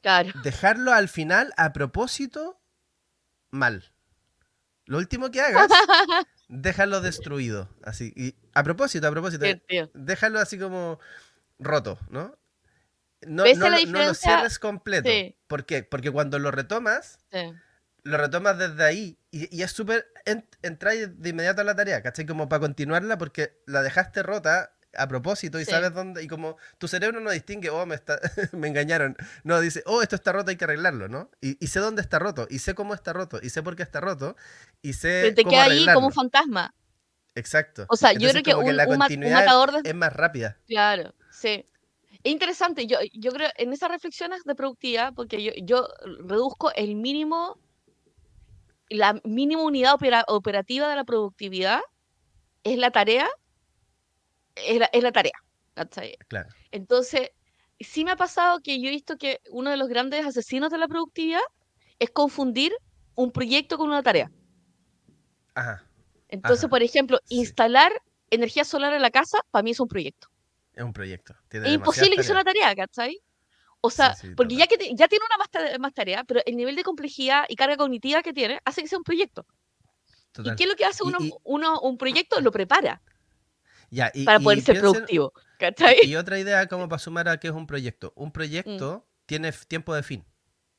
[0.00, 0.32] claro.
[0.42, 2.58] dejarlo al final a propósito,
[3.50, 3.92] mal.
[4.86, 5.68] Lo último que hagas,
[6.48, 7.68] déjalo destruido.
[7.84, 8.14] Así.
[8.16, 10.98] Y a propósito, a propósito, Bien, déjalo así como
[11.58, 12.34] roto, ¿no?
[13.26, 15.10] No, no, no, lo cierres completo.
[15.10, 15.36] Sí.
[15.48, 15.82] ¿Por qué?
[15.82, 17.18] Porque cuando lo retomas.
[17.30, 17.52] Sí
[18.02, 22.02] lo retomas desde ahí y, y es súper ent entrar de inmediato a la tarea,
[22.02, 22.26] ¿cachai?
[22.26, 26.88] Como para continuarla porque la dejaste rota a propósito y sabes dónde, y como tu
[26.88, 28.18] cerebro no distingue, oh, me, está,
[28.52, 31.30] me engañaron, no, dice, oh, esto está roto, hay que arreglarlo, ¿no?
[31.40, 34.00] Y, sé dónde está roto, y sé cómo está roto, y sé por qué está
[34.00, 34.36] roto,
[34.82, 35.20] y sé...
[35.22, 36.74] Pero te queda ahí como un fantasma.
[37.34, 37.86] Exacto.
[37.88, 40.58] O sea, yo creo que, un, matador es más rápida.
[40.66, 41.64] Claro, sí.
[42.24, 45.88] Es interesante, yo, yo creo, en esas reflexiones de productividad, porque yo, yo
[46.26, 47.60] reduzco el mínimo,
[48.88, 49.94] la mínima unidad
[50.26, 51.80] operativa de la productividad
[52.64, 53.28] es la tarea,
[54.56, 55.32] es la, tarea.
[56.28, 56.48] Claro.
[56.72, 57.30] Entonces,
[57.78, 60.78] sí me ha pasado que yo he visto que uno de los grandes asesinos de
[60.78, 61.40] la productividad
[61.98, 62.72] es confundir
[63.14, 64.30] un proyecto con una tarea.
[65.54, 65.84] Ajá.
[66.28, 67.92] Entonces, por ejemplo, instalar
[68.30, 70.28] energía solar en la casa, para mí es un proyecto.
[70.74, 71.34] Es un proyecto.
[71.50, 73.18] es imposible que sea una tarea, ¿cachai?
[73.80, 77.44] O sea, porque ya que ya tiene una más, tarea, pero el nivel de complejidad
[77.48, 79.46] y carga cognitiva que tiene hace que sea un proyecto.
[80.44, 82.40] ¿Y qué es lo que hace uno, uno un proyecto?
[82.40, 83.02] Lo prepara.
[83.90, 85.32] Ya, para poder ser productivo.
[85.58, 85.98] ¿cachai?
[86.04, 88.12] Y otra idea como para sumar a qué es un proyecto.
[88.16, 89.26] Un proyecto mm.
[89.26, 90.24] tiene tiempo de fin.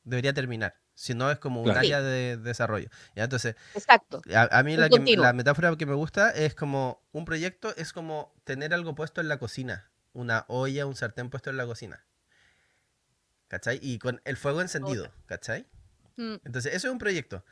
[0.02, 2.90] Debería terminar si no es como un área de, desarrollo.
[3.16, 3.24] ¿ya?
[3.24, 4.20] Entonces, Exacto.
[4.34, 8.34] A, mí la, que, la, metáfora que me gusta es como un proyecto es como
[8.44, 12.04] tener algo puesto en la cocina, una olla, un sartén puesto en la cocina.
[13.50, 13.78] ¿Cachai?
[13.82, 15.66] Y con el fuego encendido, ¿cachai?
[16.16, 16.36] Mm.
[16.44, 17.44] Entonces, eso es un proyecto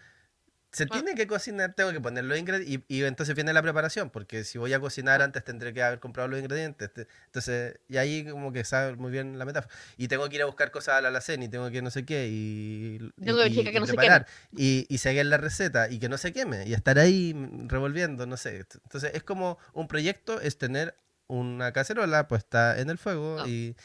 [0.71, 0.87] se ah.
[0.87, 4.59] tiene que cocinar, tengo que poner los ingredientes y, entonces viene la preparación, porque si
[4.59, 6.91] voy a cocinar antes tendré que haber comprado los ingredientes.
[7.27, 9.75] Entonces, y ahí como que sabe muy bien la metáfora.
[9.97, 12.05] Y tengo que ir a buscar cosas a la alacena y tengo que no sé
[12.05, 16.19] qué y, tengo y, que no preparar y, y, seguir la receta y que no
[16.19, 17.35] se queme y estar ahí
[17.67, 18.67] revolviendo, no sé.
[18.85, 20.95] Entonces, es como un proyecto es tener
[21.29, 23.49] una cacerola puesta en el fuego ah.
[23.49, 23.83] y, ah,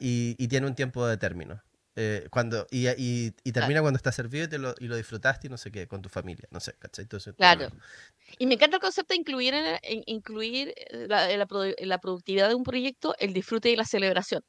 [0.00, 1.62] y, y tiene un tiempo de término.
[1.98, 5.50] Eh, cuando, y, y, termina cuando está servido y, te lo, y lo disfrutaste y
[5.50, 7.06] no sé qué, con tu familia, no sé, ¿cachai?
[7.34, 7.70] claro.
[8.38, 12.64] Y me encanta el concepto de incluir, en, incluir eh, la, la, productividad de un
[12.64, 14.44] proyecto el disfrute y la celebración.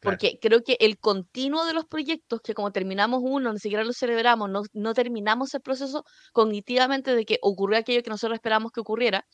[0.00, 3.92] Porque creo que el continuo de los proyectos, que como terminamos uno, ni siquiera lo
[3.92, 8.80] celebramos, no, no terminamos el proceso cognitivamente de que ocurrió aquello que nosotros esperamos que
[8.80, 9.24] ocurriera,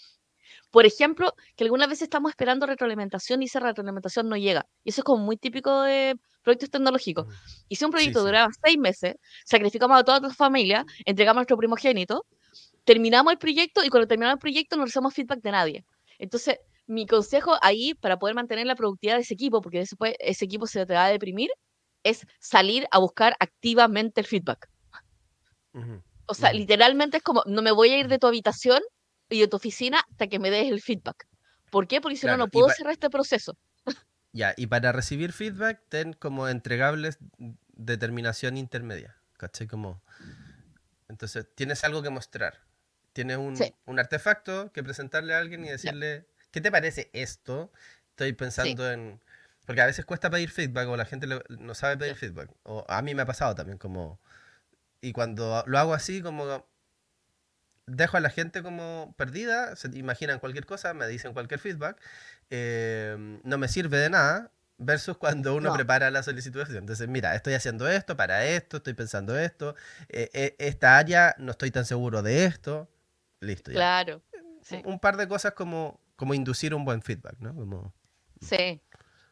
[0.72, 4.66] por ejemplo, que algunas veces estamos esperando retroalimentación y esa retroalimentación no llega.
[4.82, 7.26] Y eso es como muy típico de proyectos tecnológicos.
[7.68, 11.58] Y si un proyecto duraba seis meses, sacrificamos a toda nuestra familia, entregamos a nuestro
[11.58, 12.24] primogénito,
[12.84, 15.84] terminamos el proyecto y cuando terminamos el proyecto no recibimos feedback de nadie.
[16.18, 16.56] Entonces,
[16.86, 20.66] mi consejo ahí para poder mantener la productividad de ese equipo, porque después ese equipo
[20.66, 21.50] se te va a deprimir,
[22.02, 24.70] es salir a buscar activamente el feedback.
[26.24, 28.80] O sea, literalmente es como, no me voy a ir de tu habitación
[29.32, 31.26] y de tu oficina hasta que me des el feedback.
[31.70, 32.00] ¿Por qué?
[32.00, 33.56] Porque si no, no puedo cerrar este proceso.
[34.34, 37.18] Ya, y para recibir feedback, ten como entregables
[37.74, 39.16] determinación intermedia.
[39.36, 39.66] ¿Cachai?
[39.66, 40.02] Como.
[41.08, 42.60] Entonces, tienes algo que mostrar.
[43.12, 47.72] Tienes un, un artefacto que presentarle a alguien y decirle, ¿qué te parece esto?
[48.10, 49.20] Estoy pensando en.
[49.66, 52.50] Porque a veces cuesta pedir feedback o la gente no sabe pedir feedback.
[52.62, 54.20] O a mí me ha pasado también, como.
[55.00, 56.64] Y cuando lo hago así, como
[57.86, 62.00] dejo a la gente como perdida, se imaginan cualquier cosa, me dicen cualquier feedback,
[62.50, 66.64] eh, no me sirve de nada, versus cuando uno prepara la solicitud.
[66.74, 69.74] Entonces, mira, estoy haciendo esto para esto, estoy pensando esto,
[70.08, 72.88] eh, eh, esta área no estoy tan seguro de esto,
[73.40, 73.70] listo.
[73.70, 73.76] Ya.
[73.76, 74.22] Claro.
[74.84, 77.54] Un, par de cosas como, como inducir un buen feedback, ¿no?
[77.54, 77.92] Como...
[78.40, 78.80] Sí.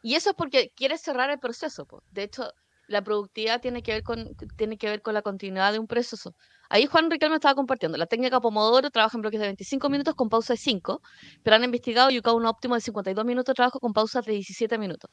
[0.03, 1.87] Y eso es porque quieres cerrar el proceso.
[2.11, 2.53] De hecho,
[2.87, 6.35] la productividad tiene que ver con, tiene que ver con la continuidad de un proceso.
[6.71, 7.97] Ahí Juan Riquelme estaba compartiendo.
[7.97, 11.01] La técnica Pomodoro trabaja en bloques de 25 minutos con pausa de 5,
[11.43, 14.31] pero han investigado y buscado un óptimo de 52 minutos de trabajo con pausas de
[14.31, 15.11] 17 minutos.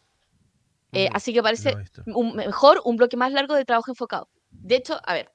[0.93, 1.75] Eh, así que parece
[2.07, 4.29] un, mejor un bloque más largo de trabajo enfocado.
[4.51, 5.33] De hecho, a ver.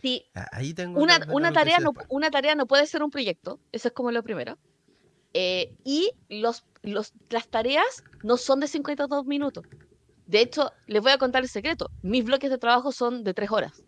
[0.00, 0.24] Si
[0.94, 4.22] una, una, tarea no, una tarea no puede ser un proyecto, eso es como lo
[4.22, 4.56] primero.
[5.34, 9.66] Eh, y los, los, las tareas no son de 52 minutos.
[10.26, 11.90] De hecho, les voy a contar el secreto.
[12.00, 13.82] Mis bloques de trabajo son de tres horas.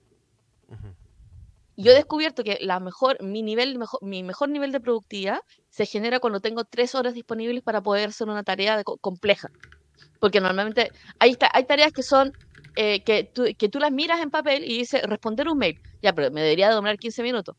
[1.76, 5.84] Yo he descubierto que la mejor, mi, nivel, mejor, mi mejor nivel de productividad se
[5.84, 9.50] genera cuando tengo tres horas disponibles para poder hacer una tarea compleja.
[10.18, 12.32] Porque normalmente hay, hay tareas que son
[12.76, 15.80] eh, que, tú, que tú las miras en papel y dices responder un mail.
[16.02, 17.56] Ya, pero me debería demorar 15 minutos.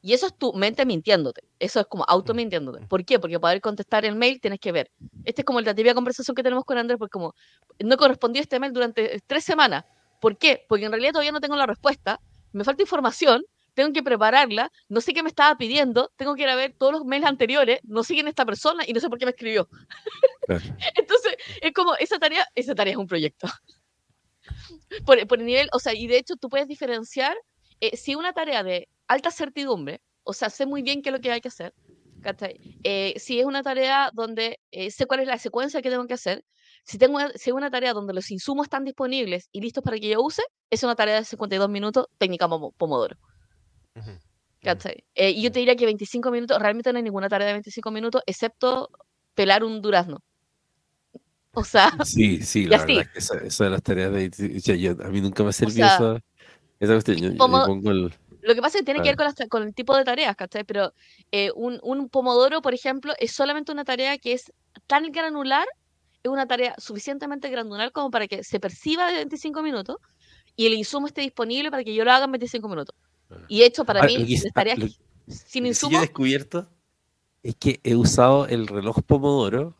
[0.00, 1.42] Y eso es tu mente mintiéndote.
[1.58, 2.86] Eso es como auto mintiéndote.
[2.86, 3.18] ¿Por qué?
[3.18, 4.90] Porque para poder contestar el mail tienes que ver.
[5.24, 7.34] Este es como la típica conversación que tenemos con Andrés, porque como
[7.80, 9.84] no correspondió este mail durante tres semanas.
[10.20, 10.64] ¿Por qué?
[10.68, 12.20] Porque en realidad todavía no tengo la respuesta,
[12.52, 16.48] me falta información, tengo que prepararla, no sé qué me estaba pidiendo, tengo que ir
[16.48, 19.08] a ver todos los mails anteriores, no sé quién es esta persona y no sé
[19.08, 19.68] por qué me escribió.
[20.96, 23.46] Entonces, es como, esa tarea, esa tarea es un proyecto.
[25.06, 27.36] por, por el nivel, o sea, y de hecho tú puedes diferenciar
[27.80, 31.20] eh, si una tarea de alta certidumbre, o sea, sé muy bien qué es lo
[31.20, 31.72] que hay que hacer.
[32.82, 36.14] Eh, si es una tarea donde eh, sé cuál es la secuencia que tengo que
[36.14, 36.44] hacer,
[36.88, 40.22] si tengo si una tarea donde los insumos están disponibles y listos para que yo
[40.22, 43.14] use, es una tarea de 52 minutos, técnica Pomodoro.
[44.62, 45.04] ¿Cachai?
[45.14, 47.90] Eh, y yo te diría que 25 minutos, realmente no hay ninguna tarea de 25
[47.90, 48.88] minutos, excepto
[49.34, 50.22] pelar un durazno.
[51.52, 54.96] O sea, sí, sí, la verdad es que eso, de las tareas de.
[55.04, 55.86] a mí nunca me ha servido
[56.80, 57.36] esa, cuestión.
[57.36, 60.64] Lo que pasa es que tiene que ver con, el tipo de tareas, ¿cachai?
[60.64, 60.94] Pero
[61.32, 64.50] eh, un, un, pomodoro, por ejemplo, es solamente una tarea que es
[64.86, 65.66] tan granular,
[66.22, 69.96] es una tarea suficientemente granular como para que se perciba de 25 minutos
[70.56, 72.94] y el insumo esté disponible para que yo lo haga en 25 minutos.
[73.30, 73.36] Ah.
[73.48, 74.78] Y hecho, para mí, las tareas
[75.26, 75.92] sin insumo.
[75.92, 76.68] Lo que he descubierto
[77.42, 79.76] es que he usado el reloj pomodoro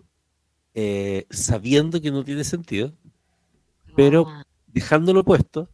[0.74, 2.92] eh, sabiendo que no tiene sentido,
[3.96, 4.44] pero ah.
[4.68, 5.68] dejándolo puesto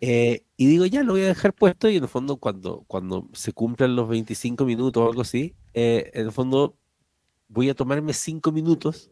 [0.00, 3.28] eh, y digo, ya lo voy a dejar puesto y en el fondo cuando, cuando
[3.32, 6.76] se cumplan los 25 minutos o algo así, eh, en el fondo
[7.48, 9.10] voy a tomarme 5 minutos,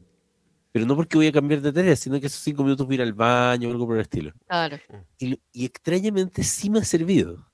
[0.75, 2.97] pero no porque voy a cambiar de tarea, sino que esos 5 minutos voy a
[2.97, 4.33] ir al baño o algo por el estilo.
[4.49, 4.77] Claro.
[5.19, 7.49] Y, y, extrañamente sí me ha servido,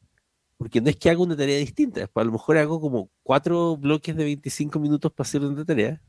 [0.56, 4.16] porque no es que haga una tarea distinta, a lo mejor hago como 4 bloques
[4.16, 6.00] de 25 minutos para hacer una tarea,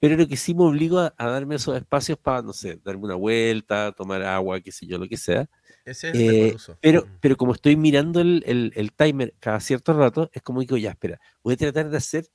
[0.00, 3.04] pero lo que sí me obligo a, a darme esos espacios para, no sé, darme
[3.04, 5.48] una vuelta, tomar agua, qué sé yo, lo que sea
[5.84, 10.76] eh, pero, pero como estoy mirando el, el, timer cada cierto rato, es como digo,
[10.76, 12.26] ya, espera, voy a tratar de hacer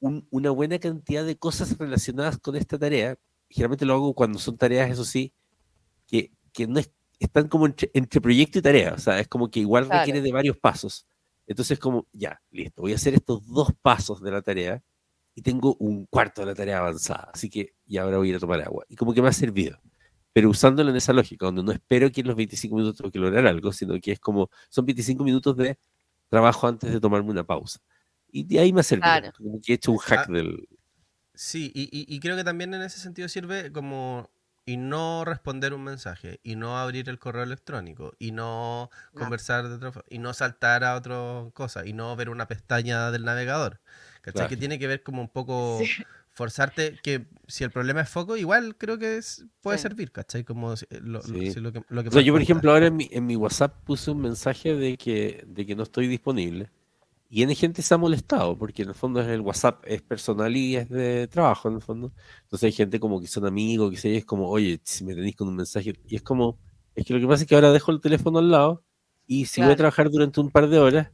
[0.00, 3.18] una buena cantidad de cosas relacionadas con esta tarea.
[3.48, 5.32] Generalmente lo hago cuando son tareas, eso sí,
[6.06, 6.80] que, que no
[7.18, 10.56] están como entre, proyecto y tarea, o sea, es como que igual requiere de varios
[10.58, 11.06] pasos.
[11.46, 14.82] Entonces, como, ya, listo, voy a hacer estos dos pasos de la tarea
[15.34, 18.36] y tengo un cuarto de la tarea avanzada, así que y ahora voy a ir
[18.36, 18.84] a tomar agua.
[18.88, 19.78] Y como que me ha servido
[20.38, 23.18] pero usándolo en esa lógica, donde no espero que en los 25 minutos tengo que
[23.18, 25.80] lograr algo, sino que es como, son 25 minutos de
[26.28, 27.80] trabajo antes de tomarme una pausa.
[28.30, 30.68] Y de ahí me ha servido, como que he hecho un hack ah, del...
[31.34, 34.28] Sí, y, y, creo que también en ese sentido sirve como
[34.68, 39.74] y no responder un mensaje, y no abrir el correo electrónico, y no conversar de
[39.76, 41.16] otra y no saltar a otra
[41.54, 43.80] cosa, y no ver una pestaña del navegador.
[44.20, 44.46] ¿Cachai?
[44.46, 45.80] Que tiene que ver como un poco
[46.32, 50.44] forzarte que si el problema es foco, igual creo que es, puede servir, ¿cachai?
[50.44, 54.74] Como lo, que, yo, por ejemplo, ahora en mi, en mi, WhatsApp puse un mensaje
[54.74, 56.68] de que, de que no estoy disponible.
[57.30, 60.76] Y en gente se ha molestado, porque en el fondo el WhatsApp es personal y
[60.76, 62.12] es de trabajo, en el fondo.
[62.42, 65.36] Entonces hay gente como que son amigos, que se es como, oye, si me tenéis
[65.36, 65.92] con un mensaje.
[66.06, 66.58] Y es como,
[66.94, 68.82] es que lo que pasa es que ahora dejo el teléfono al lado
[69.26, 71.10] y si voy a trabajar durante un par de horas,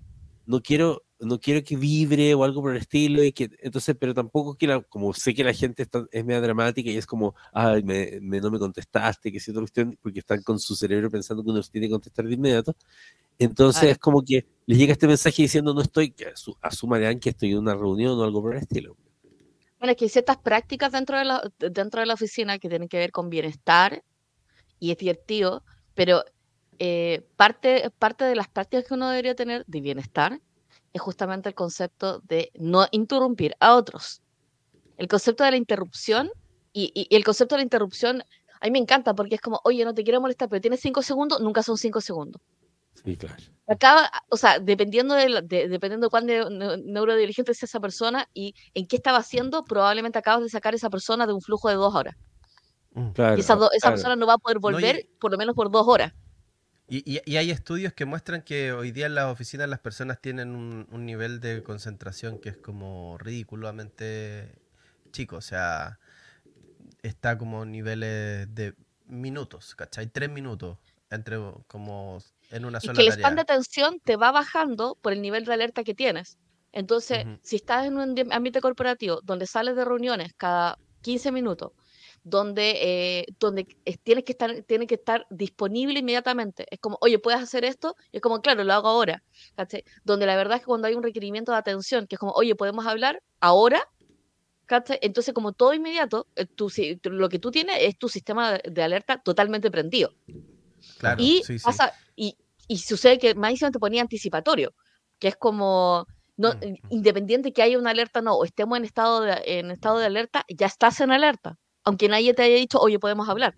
[0.46, 4.14] no quiero no quiero que vibre o algo por el estilo, y que, entonces, pero
[4.14, 7.82] tampoco quiero, como sé que la gente está, es media dramática y es como, ay,
[7.82, 11.62] me, no me contestaste, que otra cuestión, porque están con su cerebro pensando que uno
[11.62, 12.76] se tiene que contestar de inmediato.
[13.38, 17.52] Entonces es como que les llega este mensaje diciendo no estoy, que asumarán que estoy
[17.52, 18.96] en una reunión o algo por el estilo.
[19.78, 22.88] Bueno, es que hay ciertas prácticas dentro de la, dentro de la oficina que tienen
[22.88, 24.04] que ver con bienestar
[24.78, 26.24] y es divertido, pero
[26.78, 30.40] eh, parte, parte de las prácticas que uno debería tener de bienestar
[30.94, 34.22] es justamente el concepto de no interrumpir a otros.
[34.96, 36.30] El concepto de la interrupción
[36.72, 38.22] y, el concepto de la interrupción
[38.60, 41.02] a mí me encanta porque es como, oye, no te quiero molestar, pero tienes cinco
[41.02, 42.40] segundos, nunca son cinco segundos.
[43.04, 43.42] Sí, claro.
[43.66, 48.96] Acaba, o sea, dependiendo de, dependiendo de cuán neurodiligente sea esa persona y en qué
[48.96, 52.14] estaba haciendo, probablemente acabas de sacar a esa persona de un flujo de dos horas.
[52.92, 53.10] Mm.
[53.36, 56.12] y esa, persona no va a poder volver por lo menos por dos horas.
[56.86, 61.06] Y, hay estudios que muestran que hoy día en las oficinas las personas tienen un,
[61.06, 64.54] nivel de concentración que es como ridículamente
[65.10, 65.36] chico.
[65.36, 65.98] O sea,
[67.02, 68.74] está como niveles de
[69.06, 70.08] minutos, ¿cachai?
[70.08, 70.78] Tres minutos
[71.10, 72.18] entre como
[72.50, 75.44] en una sola y que el span de atención te va bajando por el nivel
[75.44, 76.38] de alerta que tienes.
[76.72, 81.72] Entonces, si estás en un ambiente corporativo donde sales de reuniones cada 15 minutos,
[82.24, 83.66] donde, eh, donde
[84.02, 86.66] tienes que estar, tiene que estar disponible inmediatamente.
[86.70, 87.96] Es como, oye, ¿puedes hacer esto?
[88.10, 89.22] Y es como, claro, lo hago ahora.
[90.04, 92.54] Donde la verdad es que cuando hay un requerimiento de atención, que es como, oye,
[92.56, 93.88] ¿podemos hablar ahora?
[95.02, 96.46] Entonces, como todo inmediato, eh,
[97.04, 100.14] lo que tú tienes es tu sistema de alerta totalmente prendido.
[100.98, 104.74] Claro, y, pasa, y, y, sucede que Madison te ponía anticipatorio,
[105.18, 106.06] que es como,
[106.38, 109.70] no, mm, independiente que haya una alerta o no, o estemos en estado, de, en
[109.70, 113.54] estado de alerta, ya estás en alerta aunque nadie te haya dicho, oye, podemos hablar.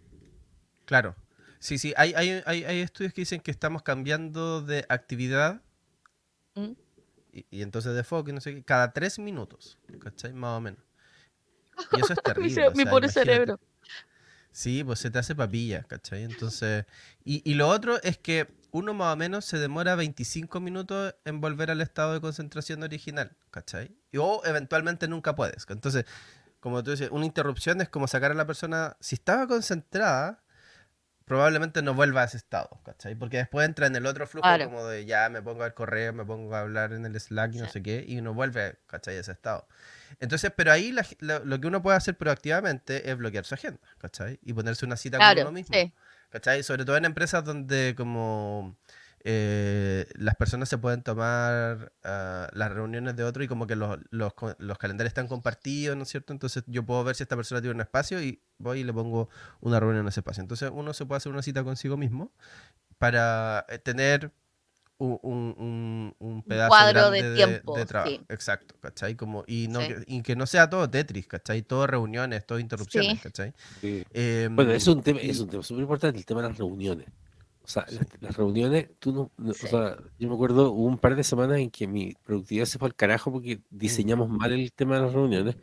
[0.84, 1.16] Claro.
[1.58, 5.62] Sí, sí, hay, hay, hay, estudios que dicen que estamos cambiando de actividad
[6.54, 6.72] ¿Mm?
[7.32, 10.32] y, entonces de foco y no sé qué, cada tres minutos, ¿cachai?
[10.32, 10.80] Más o menos.
[11.92, 12.70] Y eso es terrible.
[12.74, 13.58] Mi pobre cerebro.
[14.52, 16.24] Sí, pues se te hace papilla, ¿cachai?
[16.24, 16.84] Entonces,
[17.24, 21.40] y, y lo otro es que uno más o menos se demora 25 minutos en
[21.40, 23.96] volver al estado de concentración original, ¿cachai?
[24.12, 25.66] Y, o eventualmente nunca puedes.
[25.68, 26.04] Entonces,
[26.66, 30.42] como tú dices, una interrupción es como sacar a la persona, si estaba concentrada,
[31.24, 33.14] probablemente no vuelva a ese estado, ¿cachai?
[33.14, 36.24] Porque después entra en el otro flujo como de ya me pongo al correo, me
[36.24, 39.16] pongo a hablar en el Slack y no sé qué, y uno vuelve, ¿cachai?
[39.16, 39.68] A ese estado.
[40.18, 44.40] Entonces, pero ahí lo que uno puede hacer proactivamente es bloquear su agenda, ¿cachai?
[44.42, 45.72] Y ponerse una cita con uno mismo.
[45.72, 45.94] Sí.
[46.30, 46.64] ¿Cachai?
[46.64, 48.76] Sobre todo en empresas donde como
[49.28, 53.98] eh, las personas se pueden tomar ah, las reuniones de otro y como que los,
[54.10, 56.32] los, los, calendarios están compartidos, ¿no es cierto?
[56.32, 59.28] Entonces yo puedo ver si esta persona tiene un espacio y voy y le pongo
[59.60, 60.42] una reunión en ese espacio.
[60.42, 62.30] Entonces uno se puede hacer una cita consigo mismo
[62.98, 64.30] para eh, tener
[64.98, 65.18] un,
[65.58, 68.12] un, un, pedazo cuadro de, tiempo, de, trabajo.
[68.28, 69.16] Exacto, ¿cachai?
[69.16, 71.62] Como, y, no, y que no sea todo Tetris, ¿cachai?
[71.62, 73.52] Todo reuniones, todo interrupciones, ¿cachai?
[73.82, 77.08] Em, bueno, es un tema, es un tema súper importante, el tema de las reuniones.
[77.66, 77.84] O sea,
[78.20, 81.68] las, reuniones, tú no, o sea, yo me acuerdo hubo un par de semanas en
[81.68, 85.56] que mi productividad se fue al carajo porque diseñamos mal el tema de las reuniones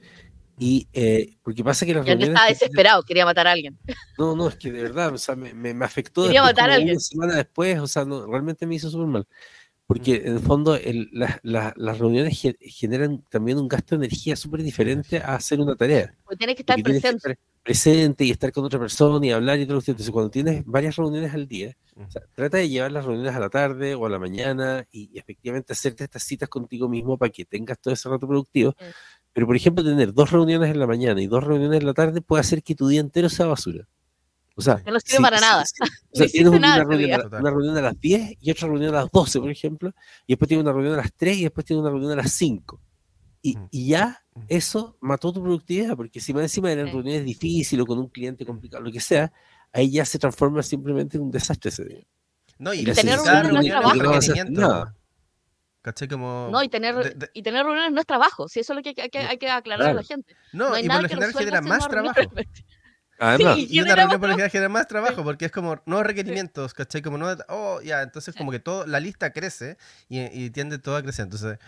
[0.59, 2.35] y eh, porque pasa que las reuniones.
[2.35, 3.79] estaba desesperado, quería matar a alguien.
[4.17, 6.23] No, no, es que de verdad, o sea, me, me, afectó.
[6.23, 6.95] Quería matar a alguien.
[6.95, 9.27] Una semana después, o sea, no, realmente me hizo súper mal.
[9.87, 14.35] Porque en el fondo el, la, la, las reuniones generan también un gasto de energía
[14.35, 16.13] súper diferente a hacer una tarea.
[16.37, 17.37] Tienes que estar presente.
[17.63, 19.79] Presente y estar con otra persona y hablar y todo.
[19.79, 23.39] Entonces, cuando tienes varias reuniones al día, o sea, trata de llevar las reuniones a
[23.39, 27.45] la tarde o a la mañana y, efectivamente hacerte estas citas contigo mismo para que
[27.45, 28.75] tengas todo ese rato productivo.
[29.31, 32.21] Pero, por ejemplo, tener dos reuniones en la mañana y dos reuniones en la tarde
[32.21, 33.87] puede hacer que tu día entero sea basura.
[34.55, 35.63] O sea, no sirve para nada.
[36.11, 39.11] o sea, tienes una, reunión, una, reunión, a las 10 y otra reunión a las
[39.11, 39.91] 12, por ejemplo,
[40.27, 42.31] y después tienes una reunión a las 3 y después tienes una reunión a las
[42.33, 42.79] 5.
[43.41, 43.67] Y, mm.
[43.71, 44.22] y ya.
[44.47, 48.45] Eso mató tu productividad, porque si más encima eran reuniones difíciles o con un cliente
[48.45, 49.31] complicado, lo que sea,
[49.71, 52.03] ahí ya se transforma simplemente en un desastre ese día.
[52.57, 53.59] No, y, y tener reuniones no
[54.19, 54.93] es trabajo.
[55.81, 56.07] ¿Cachai?
[56.07, 59.01] Como no, y tener, y tener reuniones no es trabajo, si eso es lo que
[59.01, 60.33] hay que, hay que aclarar a la gente.
[60.53, 62.21] No, no y por lo general genera más trabajo.
[63.19, 66.73] Además, y una reunión por lo general genera más trabajo porque es como nuevos requerimientos,
[66.73, 67.01] ¿cachai?
[67.01, 69.77] Como no, oh, ya, entonces como que todo, la lista crece
[70.07, 71.23] y, y, tiende todo a crecer.
[71.23, 71.59] Entonces,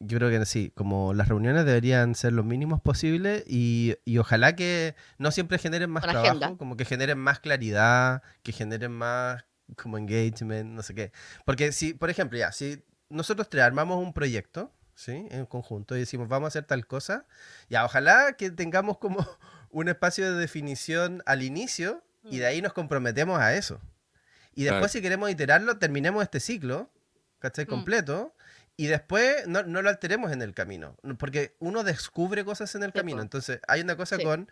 [0.00, 4.56] yo creo que sí, como las reuniones deberían ser lo mínimos posible y, y ojalá
[4.56, 9.44] que no siempre generen más trabajo, como que generen más claridad, que generen más
[9.76, 11.12] como engagement, no sé qué.
[11.44, 15.26] Porque si, por ejemplo, ya, si nosotros tres armamos un proyecto, ¿sí?
[15.30, 17.26] En conjunto y decimos, vamos a hacer tal cosa.
[17.68, 19.18] Ya, ojalá que tengamos como
[19.70, 22.48] un espacio de definición al inicio y de mm.
[22.48, 23.80] ahí nos comprometemos a eso.
[24.54, 26.90] Y después, si queremos iterarlo, terminemos este ciclo,
[27.38, 27.66] ¿cachai?
[27.66, 27.68] Mm.
[28.80, 30.96] Y después no, no, lo alteremos en el camino.
[31.18, 33.20] Porque uno descubre cosas en el camino.
[33.20, 34.48] Entonces, hay una cosa con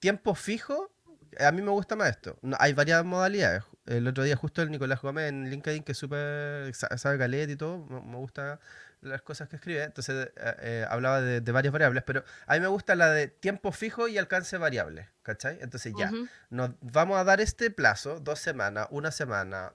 [0.00, 0.90] tiempo fijo.
[1.38, 2.38] A mí me gusta más esto.
[2.58, 6.74] hay varias modalidades el otro día justo el Nicolás Gómez en LinkedIn, que es súper,
[6.74, 8.60] sabe calet y todo, me gusta
[9.00, 12.66] las cosas que escribe, entonces eh, eh, hablaba de, varias variables, pero a mí me
[12.66, 15.58] gusta la de tiempo fijo y alcance variable, ¿cachai?
[15.60, 16.10] Entonces ya,
[16.50, 19.72] nos vamos a dar este plazo, dos semanas, una semana,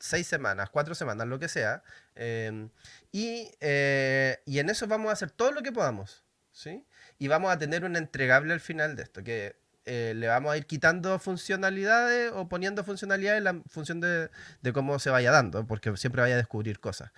[0.00, 1.82] seis semanas, cuatro semanas, lo que sea,
[2.16, 2.70] em,
[3.12, 6.84] y, eh, y en eso vamos a hacer todo lo que podamos, ¿sí?
[7.18, 10.56] Y vamos a tener un entregable al final de esto, que eh, le vamos a
[10.56, 14.30] ir quitando funcionalidades o poniendo funcionalidades en la función de,
[14.72, 17.12] cómo se vaya dando, porque siempre vaya a descubrir cosas.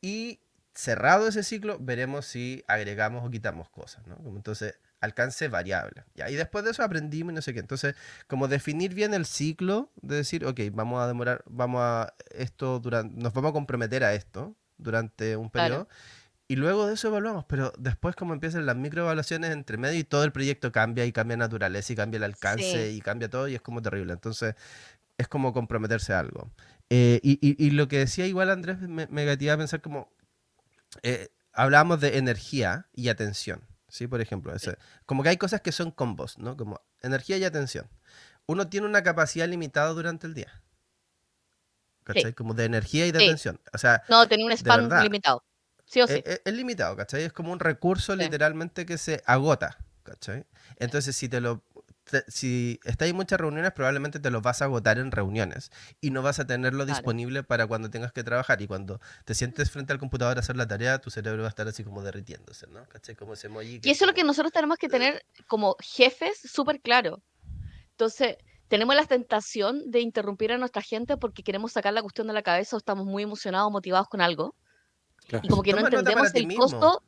[0.00, 0.40] Y
[0.74, 4.16] cerrado ese ciclo, veremos si agregamos o quitamos cosas, ¿no?
[4.36, 6.04] Entonces, alcance variable.
[6.14, 7.60] Y después de eso aprendimos y no sé qué.
[7.60, 7.94] Entonces,
[8.26, 13.14] como definir bien el ciclo, de decir, ok, vamos a demorar, vamos a esto durante,
[13.16, 15.88] nos vamos a comprometer a esto durante un periodo
[16.50, 20.24] y luego de eso evaluamos, pero después como empiezan las microevaluaciones entre medio y todo
[20.24, 23.60] el proyecto cambia y cambia naturaleza y cambia el alcance y cambia todo y es
[23.60, 24.14] como terrible.
[24.14, 24.54] Entonces
[25.18, 26.50] es como comprometerse a algo.
[26.88, 30.10] Eh, y, y, lo que decía igual Andrés me, me a pensar como,
[31.02, 34.06] eh, hablábamos de energía y atención, ¿sí?
[34.06, 36.56] Por ejemplo, ese, como que hay cosas que son combos, ¿no?
[36.56, 37.88] Como energía y atención.
[38.46, 40.62] Uno tiene una capacidad limitada durante el día.
[42.04, 42.32] ¿Cachai?
[42.32, 43.60] Como de energía y de atención.
[43.72, 45.44] O sea, no, tiene un spam limitado.
[45.94, 47.24] E, e, es, limitado, ¿cachai?
[47.24, 50.46] Es como un recurso literalmente que se agota, ¿cachai?
[50.76, 51.62] Entonces, si te lo
[52.28, 56.22] si estás en muchas reuniones, probablemente te lo vas a agotar en reuniones y no
[56.22, 58.60] vas a tenerlo disponible para cuando tengas que trabajar.
[58.62, 61.50] Y cuando te sientes frente al computador a hacer la tarea, tu cerebro va a
[61.50, 62.84] estar así como derritiéndose, ¿no?
[62.88, 63.14] ¿Cachai?
[63.14, 63.80] Como ese emoji.
[63.82, 67.22] Y eso es lo que nosotros tenemos que tener como jefes súper claro.
[67.90, 68.36] Entonces,
[68.68, 72.42] tenemos la tentación de interrumpir a nuestra gente porque queremos sacar la cuestión de la
[72.42, 74.54] cabeza o estamos muy emocionados, motivados con algo.
[75.42, 77.02] Y como que no entendemos el costo.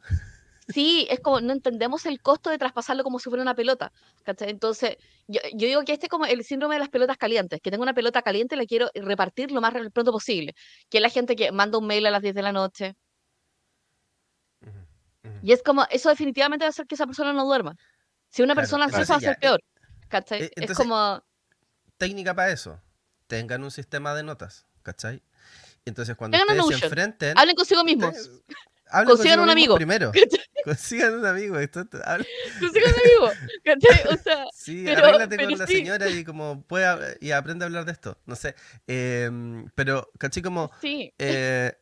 [0.73, 3.93] Sí, es como no entendemos el costo de traspasarlo como si fuera una pelota.
[4.25, 4.51] ¿cachai?
[4.51, 4.97] Entonces,
[5.27, 7.83] yo, yo digo que este es como el síndrome de las pelotas calientes, que tengo
[7.83, 10.55] una pelota caliente y la quiero repartir lo más pronto posible.
[10.89, 12.97] Que es la gente que manda un mail a las 10 de la noche.
[15.43, 17.75] Y es como, eso definitivamente va a hacer que esa persona no duerma.
[18.29, 19.61] Si una Claro, persona entonces ansiosa va a ser eh, peor.
[20.09, 20.43] ¿cachai?
[20.43, 21.23] eh, es como,
[21.97, 22.81] Técnica para eso.
[23.27, 24.67] Tengan un sistema de notas,
[25.85, 27.39] entonces cuando Tengan ustedes se enfrenten...
[27.39, 28.13] hablen consigo mismos.
[28.15, 28.55] te-
[29.07, 29.77] Consigan un amigo.
[29.77, 30.13] Primero.
[30.65, 31.59] Consigan un amigo.
[31.59, 33.33] esto- Consigan un amigo.
[33.65, 34.15] ¿cachai?
[34.15, 35.77] O sea, Sí, Pero- arréglate pero con la sí.
[35.77, 38.19] señora y como pueda y aprende a hablar de esto.
[38.27, 38.55] No sé.
[38.87, 40.43] Em, pero, ¿cachai?
[40.43, 41.15] Como sí.
[41.19, 41.73] eh,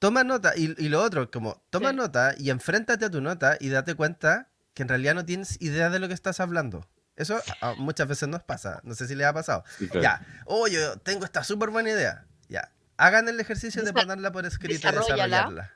[0.00, 0.52] toma nota.
[0.56, 1.96] Y, y lo otro, como toma Sí.
[1.96, 5.88] nota y enfréntate a tu nota y date cuenta que en realidad no tienes idea
[5.90, 6.86] de lo que estás hablando.
[7.16, 7.40] Eso
[7.78, 8.80] muchas veces nos pasa.
[8.84, 9.64] No sé si les ha pasado.
[9.76, 10.02] Sí, claro.
[10.02, 12.26] Ya, oh, yo tengo esta súper buena idea.
[12.48, 15.72] Ya, hagan el ejercicio de Desa- ponerla por escrito y desarrollarla.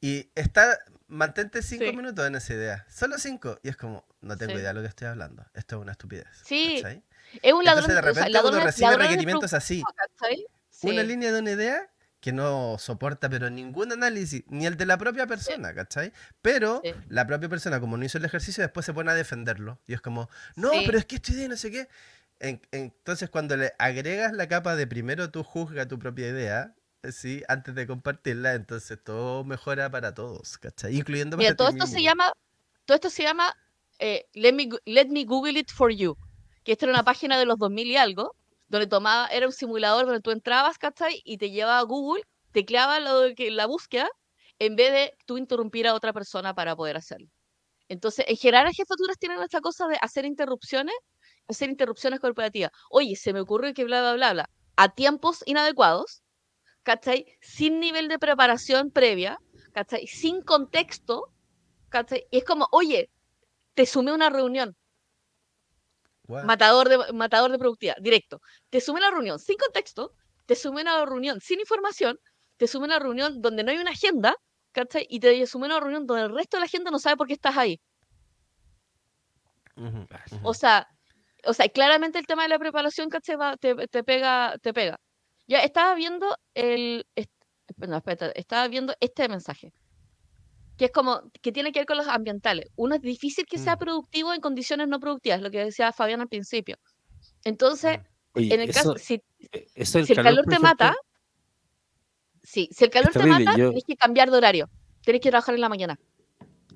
[0.00, 1.96] Y está, mantente cinco Sí.
[1.96, 2.86] minutos en esa idea.
[2.90, 3.58] Solo cinco.
[3.62, 4.58] Y es como, no tengo Sí.
[4.58, 5.44] idea de lo que estoy hablando.
[5.54, 6.26] Esto es una estupidez.
[6.44, 7.02] Sí, ¿cachai?
[7.42, 9.82] Es un ladrón, Entonces de o sea, repente ladrón- uno recibe requerimientos así.
[10.70, 10.90] Sí.
[10.90, 11.90] Una línea de una idea
[12.20, 16.12] que no soporta pero ningún análisis, ni el de la propia persona, ¿cachai?
[16.42, 16.92] Pero Sí.
[17.08, 19.78] la propia persona, como no hizo el ejercicio, después se pone a defenderlo.
[19.86, 20.82] Y es como, no, Sí.
[20.86, 21.88] pero es que esta idea no sé qué.
[22.40, 26.74] En- entonces, cuando le agregas la capa de primero tú juzga tu propia idea,
[27.12, 27.42] ¿sí?
[27.48, 30.96] Antes de compartirla, entonces todo mejora para todos, ¿cachai?
[30.96, 32.08] Incluyendo Mira, para todo ti esto se mismo.
[32.10, 32.32] llama,
[32.84, 33.54] todo esto se llama
[33.98, 36.16] eh, let, me, let me Google it for you,
[36.64, 38.36] que esta era una página de los 2000 y algo,
[38.68, 41.20] donde tomaba, era un simulador donde tú entrabas, ¿cachai?
[41.24, 44.08] Y te llevaba a Google, tecleaba lo que, la búsqueda,
[44.58, 47.28] en vez de tú interrumpir a otra persona para poder hacerlo.
[47.88, 50.94] Entonces, en general las jefaturas tienen esta cosa de hacer interrupciones,
[51.48, 52.72] hacer interrupciones corporativas.
[52.90, 56.23] Oye, se me ocurre que bla, bla, bla, bla, a tiempos inadecuados,
[56.84, 57.26] ¿cachai?
[57.40, 59.38] Sin nivel de preparación previa,
[59.72, 60.06] ¿cachai?
[60.06, 61.32] Sin contexto,
[61.88, 62.26] ¿cachai?
[62.30, 63.10] Y es como, oye,
[63.74, 64.76] te sumé a una reunión,
[66.28, 66.44] What?
[66.44, 68.40] matador de, matador de productividad, directo.
[68.70, 70.12] Te sumé a la reunión sin contexto,
[70.46, 72.18] te sumé a una reunión sin información,
[72.56, 74.36] te sumé a una reunión donde no hay una agenda,
[74.72, 75.06] ¿cachai?
[75.10, 77.26] Y te sumé a una reunión donde el resto de la gente no sabe por
[77.26, 77.80] qué estás ahí.
[80.42, 80.86] O sea,
[81.46, 83.36] o sea, claramente el tema de la preparación, ¿cachai?
[83.36, 84.98] Va- te, te pega, te pega.
[85.48, 87.30] Ya estaba viendo el, est-
[87.76, 89.72] no, espérate, estaba viendo este mensaje,
[90.76, 92.66] que es como, que tiene que ver con los ambientales.
[92.76, 93.78] Uno es difícil que sea Mm.
[93.78, 96.76] productivo en condiciones no productivas, lo que decía Fabián al principio.
[97.44, 97.98] Entonces,
[98.34, 99.20] Oye, en el caso, eso, si,
[99.74, 100.94] eso del si el calor te mata,
[102.42, 104.66] sí, si el calor te mata, yo- tienes que cambiar de horario,
[105.02, 105.96] tienes que trabajar en la mañana.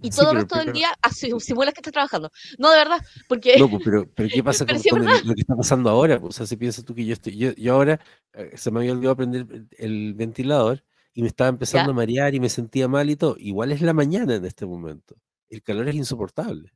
[0.03, 2.30] Y Sí, todo el pero resto del primero- día asi- simulas que estás trabajando.
[2.59, 5.40] No, de verdad, porque No, pero, pero ¿qué pasa Pero con, con el- lo que
[5.40, 6.18] está pasando ahora?
[6.22, 8.01] O sea, si piensas tú que yo estoy, yo, yo ahora
[8.34, 10.84] eh, se me había olvidado prender el, el ventilador
[11.14, 11.92] y me estaba empezando Ya.
[11.92, 13.36] a marear y me sentía mal y todo.
[13.38, 15.16] Igual es la mañana en este momento.
[15.49, 16.70] El calor es insoportable.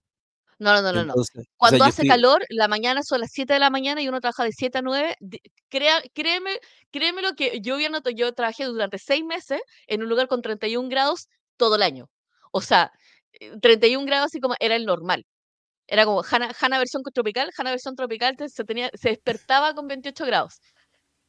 [0.58, 1.12] no, no, no, no, no.
[1.12, 4.00] Entonces, o sea, Cuando hace estoy- calor, la mañana son las 7 de la mañana
[4.02, 5.16] y uno trabaja de 7 a 9.
[5.20, 6.50] di- Crea, créeme,
[6.90, 10.40] créeme lo que yo, había notado- yo trabajé durante 6 meses en un lugar con
[10.42, 12.08] 31 grados todo el año.
[12.52, 12.92] O sea,
[13.60, 15.24] 31 grados así como era el normal.
[15.86, 20.24] Era como Hanna, Hanna versión tropical, Hanna versión tropical se, tenía, se despertaba con 28
[20.26, 20.60] grados.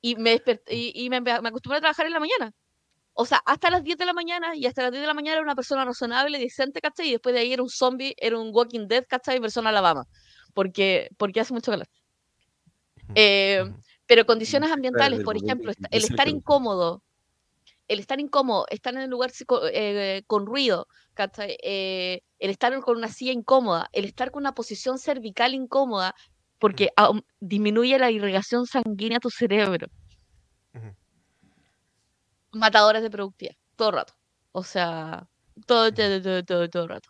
[0.02, 2.52] Y me, despert- y, y me, me acostumbré a trabajar en la mañana.
[3.14, 5.36] O sea, hasta las 10 de la mañana, y hasta las 10 de la mañana
[5.36, 7.10] era una persona razonable, decente, ¿cachai?
[7.10, 9.40] Y después de ahí era un zombie, era un Walking Dead, ¿cachai?
[9.40, 10.06] Versión Alabama.
[10.54, 11.88] Porque, porque hace mucho calor.
[13.16, 13.64] Eh,
[14.06, 17.04] pero condiciones ambientales, por ejemplo, el estar incómodo,
[17.88, 19.32] el estar incómodo, estar en el lugar
[19.72, 20.88] eh, con ruido.
[21.38, 26.16] Eh, el estar con una silla incómoda, el estar con una posición cervical incómoda,
[26.60, 26.90] porque
[27.40, 29.88] disminuye la irrigación sanguínea a tu cerebro.
[30.74, 30.96] Ujú.
[32.54, 34.14] Matadores de productividad, todo el rato.
[34.52, 35.28] O sea,
[35.66, 37.10] todo, todo, todo, todo, todo el rato.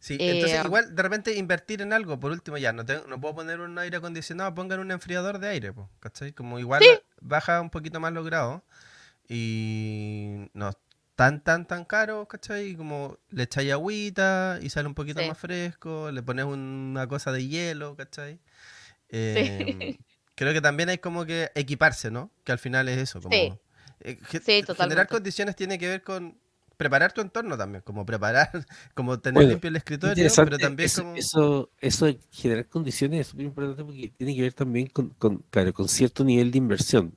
[0.00, 3.20] Sí, entonces Eh, igual de repente invertir en algo, por último ya, no, tengo- no
[3.20, 6.32] puedo poner un aire acondicionado, pongan un enfriador de aire, po, ¿cachai?
[6.32, 6.82] Como igual
[7.20, 8.62] baja un poquito más los grados
[9.28, 10.76] y no es
[11.16, 12.70] tan, tan, tan caro, ¿cachai?
[12.70, 15.28] Y como le echáis agüita y sale un poquito Sí.
[15.28, 18.40] más fresco, le pones una cosa de hielo, ¿cachai?
[19.08, 19.96] Em,
[20.34, 22.30] creo que también hay como que equiparse, ¿no?
[22.44, 23.34] Que al final es eso, como...
[23.34, 23.52] Sí.
[24.00, 25.06] eh, Sí, Generar totalmente.
[25.08, 26.38] condiciones tiene que ver con
[26.76, 28.50] preparar tu entorno también, como preparar,
[28.94, 31.14] como tener Bueno, limpio el escritorio, pero también eso, como...
[31.16, 35.38] eso, eso de generar condiciones es súper importante porque tiene que ver también con, con,
[35.50, 37.16] claro, con cierto nivel de inversión.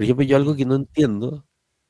[0.00, 1.46] Por ejemplo, yo algo que no entiendo,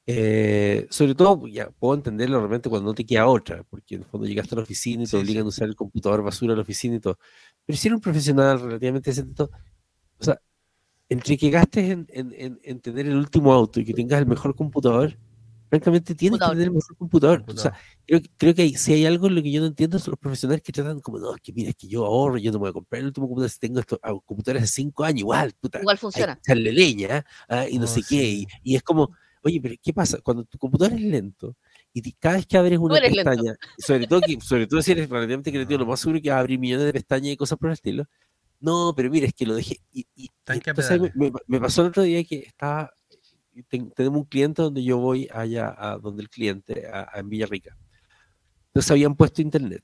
[0.07, 4.07] eh, sobre todo, ya puedo entenderlo realmente cuando no te queda otra, porque en el
[4.09, 5.47] fondo llegaste a la oficina y te Sí, obligan sí.
[5.47, 7.19] a usar el computador basura a la oficina y todo.
[7.67, 9.51] Pero si eres un profesional relativamente decente, o
[10.21, 10.41] sea,
[11.09, 14.27] entre que gastes en, en, en- en tener el último auto y que tengas el
[14.27, 15.19] mejor computador,
[15.71, 16.55] francamente tienes que Computador.
[16.57, 17.39] tener el mejor computador.
[17.41, 17.73] O Computador.
[17.73, 19.99] sea, creo, que- creo que hay- si hay algo en lo que yo no entiendo
[19.99, 22.51] son los profesionales que tratan como, no, es que mira, es que yo ahorro, yo
[22.53, 25.05] no me voy a comprar el último computador si tengo estos ah, computadores de 5
[25.05, 26.35] años, igual, puta, Igual funciona.
[26.35, 28.17] que echarle leña ah, y no Oh, sé qué.
[28.29, 28.47] Y, sí.
[28.65, 29.11] y es como,
[29.43, 30.19] oye, pero ¿qué pasa?
[30.23, 31.57] Cuando tu computador es lento
[31.95, 33.15] y cada vez que abres una lento.
[33.17, 36.37] pestaña, sobre todo, que, sobre todo si eres relativamente creativo, lo más seguro que vas
[36.37, 38.05] a abrir millones de pestañas y cosas por el estilo.
[38.63, 39.81] No, pero mira, es que lo dejé.
[39.91, 42.91] Y, y- y entonces me- me pasó el otro día que estaba.
[43.69, 47.29] Ten- tenemos un cliente donde yo voy allá, a donde el cliente, a, a- en
[47.29, 47.77] Villarrica.
[48.69, 49.83] Entonces habían puesto internet.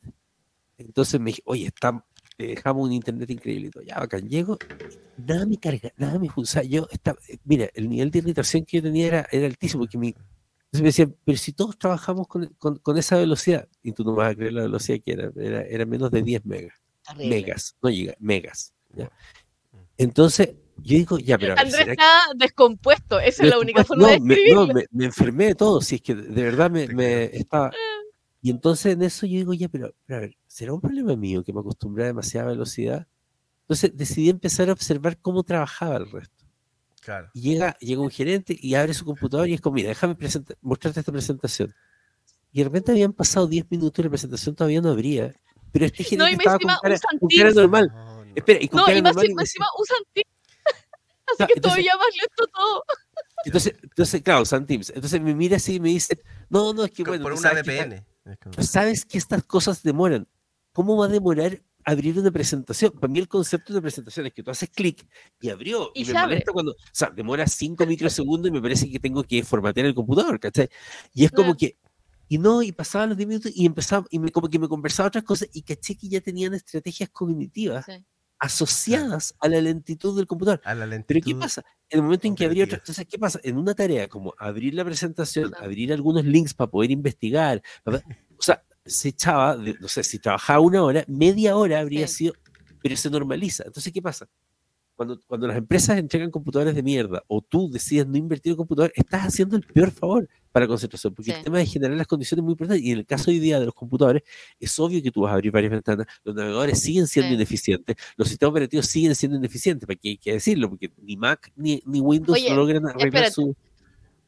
[0.79, 2.05] Entonces me dije, oye, está,
[2.37, 3.69] te dejamos un internet increíble.
[3.69, 3.83] y todo.
[3.83, 4.29] Ya, bacán.
[4.29, 4.59] Llego,
[5.17, 6.67] nada me carga, nada me funciona.
[6.69, 9.83] Yo estaba, eh, mira, el nivel de irritación que yo tenía era, era altísimo.
[9.85, 13.93] Porque mi, entonces me decían, pero si todos trabajamos con, con- con esa velocidad, y
[13.93, 16.79] tú no vas a creer la velocidad que era, era, era menos de 10 megas,
[17.29, 18.75] megas, no llega, megas.
[18.95, 19.05] ¿ya?
[19.07, 19.77] Mm.
[19.99, 23.19] Entonces, yo digo, ya, pero a ver, Andrés ¿será que- está descompuesto.
[23.21, 24.67] Esa es la única forma de no, me, escribirlo.
[24.67, 27.71] no, me, me enfermé de todo, si es que de verdad me, me estaba...
[28.43, 31.43] Y entonces en eso yo digo, ya, pero, pero a ver, ¿será un problema mío
[31.43, 33.07] que me acostumbré a demasiada velocidad?
[33.63, 36.45] Entonces decidí empezar a observar cómo trabajaba el resto.
[37.01, 37.29] Claro.
[37.35, 40.17] Y llega, llega un gerente y abre su computador y es como, mira, déjame
[40.61, 41.75] mostrarte esta presentación.
[42.53, 45.33] Y de repente habían pasado 10 minutos y la presentación todavía no abría.
[45.73, 47.91] Pero este gerente No, y me estaba con encima cara, usan con cara normal.
[47.93, 48.33] No, no.
[48.37, 50.31] Espera, y con No, cara y más, normal y me decía- encima usan Teams.
[51.27, 52.83] Así que entonces- todavía más lento todo.
[53.45, 54.91] Entonces, entonces, claro, usan Teams.
[54.91, 57.63] Entonces me mira así y me dice, no, no, es que bueno, por una sabes
[57.65, 58.07] que VPN.
[58.51, 60.27] Tú sabes que estas cosas demoran.
[60.73, 62.93] ¿Cómo va a demorar abrir una presentación?
[62.93, 65.07] Para mí el concepto de presentación es que tú haces clic
[65.41, 65.93] y abrió.
[65.95, 69.23] Y Y, me molesta cuando, o sea, demora 5 microsegundos y me parece que tengo
[69.23, 70.69] que formatear el computador, ¿cachai?
[71.15, 71.79] Y es como que,
[72.29, 75.09] y no, y pasaban los 10 minutos y empezaba, y me, como que me conversaba
[75.09, 78.05] otras cosas y caché que ya tenían estrategias cognitivas Sí.
[78.39, 80.61] Asociadas a la lentitud del computador.
[80.65, 81.31] A la Pero lentitud.
[81.31, 81.65] ¿qué pasa?
[81.91, 83.41] En el momento en que abrí otra, entonces, ¿qué pasa?
[83.43, 88.63] En una tarea como abrir la presentación, abrir algunos links para poder investigar, o sea,
[88.85, 92.15] se echaba, no sé, si trabajaba una hora, media hora habría Sí.
[92.17, 92.35] sido,
[92.83, 93.65] pero se normaliza.
[93.67, 94.29] Entonces, ¿qué pasa?
[94.97, 98.91] Cuando, cuando las empresas entregan computadores de mierda o tú decides no invertir en computador,
[98.97, 101.37] estás haciendo el peor favor para la concentración, porque Sí.
[101.37, 102.83] el tema de generar las condiciones es muy importante.
[102.83, 104.23] Y en el caso hoy día de los computadores,
[104.59, 107.35] es obvio que tú vas a abrir varias ventanas, los navegadores siguen siendo Sí.
[107.35, 110.71] ineficientes, los sistemas operativos siguen siendo ineficientes, ¿para qué hay que decirlo?
[110.71, 113.33] Porque ni Mac ni, ni Windows Oye, no logran arreglar espérate.
[113.33, 113.55] su...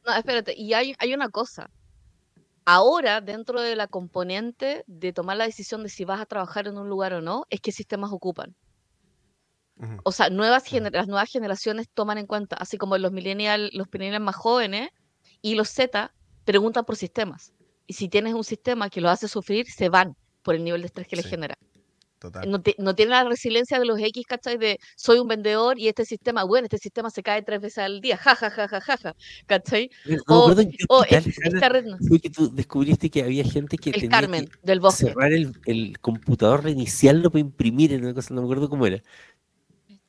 [0.06, 1.70] No, espérate, y hay, hay una cosa.
[2.66, 6.76] Ahora, dentro de la componente de tomar la decisión de si vas a trabajar en
[6.76, 8.54] un lugar o no, es qué sistemas ocupan.
[10.04, 14.24] O sea, nuevas las nuevas generaciones toman en cuenta, así como los millennials, los millennials
[14.24, 14.88] más jóvenes
[15.42, 16.12] y los Z
[16.44, 17.52] preguntan por sistemas.
[17.86, 20.86] Y si tienes un sistema que los hace sufrir, se van por el nivel de
[20.86, 21.30] estrés que les Sí.
[21.30, 21.56] genera.
[22.18, 22.50] Total.
[22.50, 24.58] No, ti- no tienen la resiliencia de los X, ¿cachai?
[24.58, 28.00] De soy un vendedor y este sistema, bueno, este sistema se cae tres veces al
[28.00, 29.14] día, ja, ja, ja, ja, ja, ja,
[29.46, 29.88] ¿cachai?
[30.04, 33.44] No me O, qué o Hanna, esta red no- fue que tú descubriste que había
[33.44, 35.06] gente que el tenía Carmen que del bosque.
[35.06, 39.00] cerrar el, el computador, reiniciarlo para imprimir en una cosa, no me acuerdo cómo era.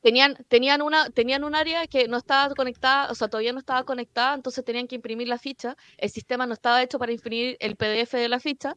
[0.02, 3.84] Tenían, tenían, una, tenían un área que no estaba conectada, o sea, todavía no estaba
[3.84, 5.76] conectada, entonces tenían que imprimir la ficha.
[5.97, 8.76] El sistema no estaba hecho para imprimir el PDF de la ficha,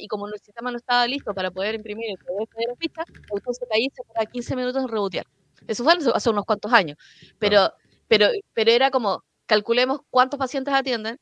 [0.00, 3.02] y como el sistema no estaba listo para poder imprimir el PDF de la ficha,
[3.34, 5.26] entonces ahí se para 15 minutos en rebotear.
[5.66, 6.98] Eso fue hace- unos cuantos años.
[7.38, 7.72] Pero,
[8.06, 11.18] pero, pero era como, calculemos cuántos pacientes atienden,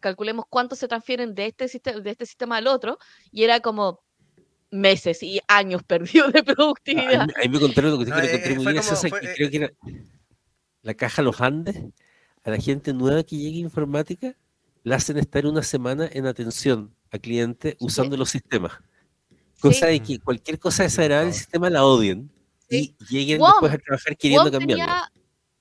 [0.00, 2.98] calculemos cuántos se transfieren de este, sistema, de este sistema al otro,
[3.30, 4.03] y era como
[4.74, 7.20] meses y años perdidos de Ah, productividad.
[7.22, 9.26] Ahí, me- ahí me contaron lo que No, eh, eh, muy fue graciosa, como- que
[9.28, 9.72] fue, creo eh, que era
[10.82, 11.76] la caja Los Andes,
[12.42, 14.36] a la gente nueva que llegue a informática,
[14.82, 18.72] la hacen estar una semana en atención a cliente usando los sistemas.
[19.60, 22.30] Cosa de que cualquier cosa desagradable del sistema la odien
[22.68, 22.94] Sí.
[23.00, 24.84] y lleguen WOM, después a trabajar queriendo cambiarlo.
[24.84, 25.12] tenía,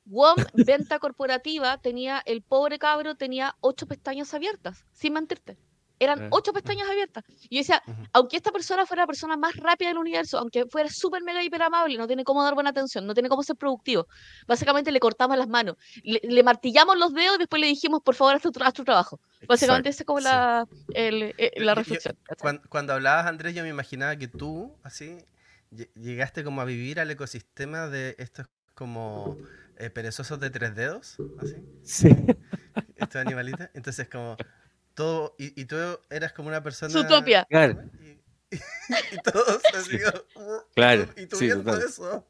[0.05, 0.35] WOM,
[0.65, 5.57] venta corporativa, tenía, el pobre cabro tenía ocho pestañas abiertas, sin mentirte.
[5.99, 6.27] Eran Ah.
[6.31, 7.23] ocho pestañas abiertas.
[7.49, 7.81] Y yo decía,
[8.13, 11.61] aunque esta persona fuera la persona más rápida del universo, aunque fuera súper mega hiper
[11.61, 14.07] amable, no tiene cómo dar buena atención, no tiene cómo ser productivo,
[14.47, 18.15] básicamente le cortamos las manos, le, le martillamos los dedos y después le dijimos, por
[18.15, 19.19] favor, haz tu, haz tu trabajo.
[19.47, 20.25] Básicamente esa es como sí.
[20.25, 22.15] la, el- eh, Yo- la yo- reflexión.
[22.23, 22.41] ¿cachai?
[22.41, 25.17] Cuando, cuando hablabas, Andrés, yo me imaginaba que tú, así,
[25.71, 29.37] lle- llegaste como a vivir al ecosistema de estos como
[29.77, 32.09] eh, perezosos de tres dedos, así, Sí.
[32.95, 33.67] estos animalitos.
[33.73, 34.35] Entonces, como
[34.93, 35.75] todo, y, y tú
[36.09, 36.91] eras como una persona...
[36.91, 37.45] Zootopia.
[37.49, 37.81] Claro.
[38.53, 41.87] Y, y todos así como, Claro, Y tú sí, viendo total.
[41.89, 42.27] eso.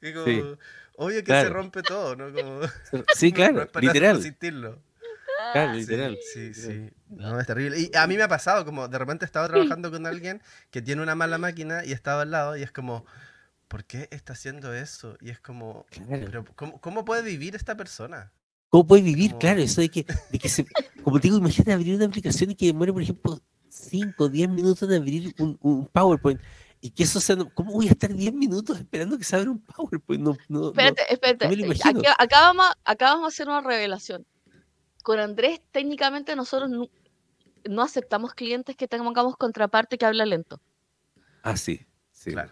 [0.00, 0.42] Y como, Sí.
[0.96, 2.32] obvio que se rompe todo, ¿no?
[2.32, 2.60] Como,
[3.14, 4.16] Sí, no claro, es para literal.
[4.16, 4.82] resistirlo.
[5.52, 6.18] Claro, literal.
[6.32, 6.68] Sí, sí.
[6.68, 6.92] literal.
[7.10, 7.78] No, es terrible.
[7.78, 10.40] Y a mí me ha pasado, como de repente he estado trabajando con alguien
[10.70, 13.04] que tiene una mala máquina y he estado al lado y es como,
[13.68, 15.18] ¿por qué está haciendo eso?
[15.20, 16.22] Y es como, Claro.
[16.24, 18.32] pero ¿cómo, cómo puede vivir esta persona?
[18.68, 19.34] ¿Cómo puedes vivir?
[19.36, 20.66] Claro, eso de que, de que se,
[21.02, 24.48] como te digo, imagínate abrir una aplicación y que demore, por ejemplo, 5 o 10
[24.50, 26.40] minutos en abrir un, un, PowerPoint.
[26.80, 29.60] Y que eso sea, ¿cómo voy a estar 10 minutos esperando que se abra un
[29.60, 30.22] PowerPoint?
[30.22, 31.46] No, no, espérate, espérate.
[31.46, 34.26] Aquí, acá, vamos, acá vamos a hacer una revelación.
[35.02, 36.88] Con Andrés, técnicamente nosotros no,
[37.64, 40.60] no aceptamos clientes que tengamos contraparte que habla lento.
[41.42, 42.32] Ah, sí, sí.
[42.32, 42.50] Claro.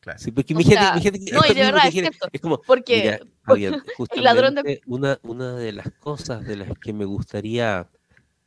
[0.00, 0.18] Claro.
[0.18, 3.66] Sí, porque mi gente, mi gente, no, y de verdad, es, es como, porque, mira,
[4.14, 4.80] el ladrón de...
[4.86, 7.86] una, una de las cosas de las que me gustaría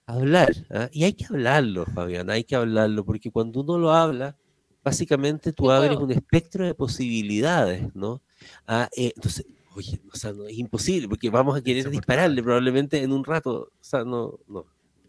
[0.07, 0.89] hablar, ¿ah?
[0.91, 4.35] y hay que hablarlo, Fabián, hay que hablarlo, porque cuando uno lo habla,
[4.83, 8.21] básicamente tú abres un espectro de posibilidades, ¿no?
[8.67, 9.45] Ah, eh, entonces,
[9.75, 13.71] oye, o sea, no, es imposible, porque vamos a querer dispararle probablemente en un rato,
[13.71, 14.65] o sea, no, no.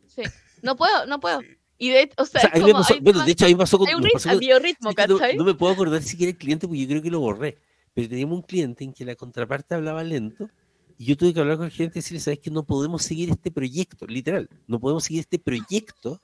[0.06, 0.22] Sí,
[0.62, 1.40] no puedo, no puedo.
[1.84, 3.86] Y de, o sea, como, bueno, de hecho, ahí pasó con.
[3.86, 5.36] Hay un pasó biorritmo, ¿cachai?
[5.36, 7.58] No, me puedo acordar si era el cliente porque yo creo que lo borré.
[7.92, 10.48] Pero teníamos un cliente en que la contraparte hablaba lento
[10.96, 13.28] y yo tuve que hablar con el cliente y decirle: ¿Sabes que no podemos seguir
[13.28, 14.06] este proyecto?
[14.06, 16.22] Literal, no podemos seguir este proyecto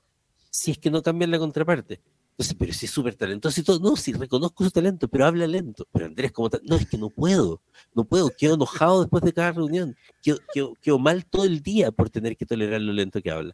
[0.49, 2.01] si es que no cambian la contraparte.
[2.31, 5.45] Entonces, pero si es súper talentoso y todo, no, sí, reconozco su talento, pero habla
[5.45, 5.85] lento.
[5.93, 7.61] Pero Andrés, como tal, no, es que no puedo,
[7.93, 11.91] no puedo, quedo enojado después de cada reunión, quedo, quedo, quedo mal todo el día
[11.91, 13.53] por tener que tolerar lo lento que habla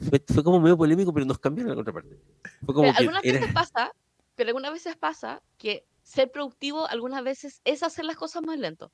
[0.00, 2.18] fue, como medio polémico, pero nos cambiaron la contraparte.
[2.64, 3.92] Fue como algunas veces pasa,
[4.34, 8.90] pero algunas veces pasa que ser productivo algunas veces es hacer las cosas más lento.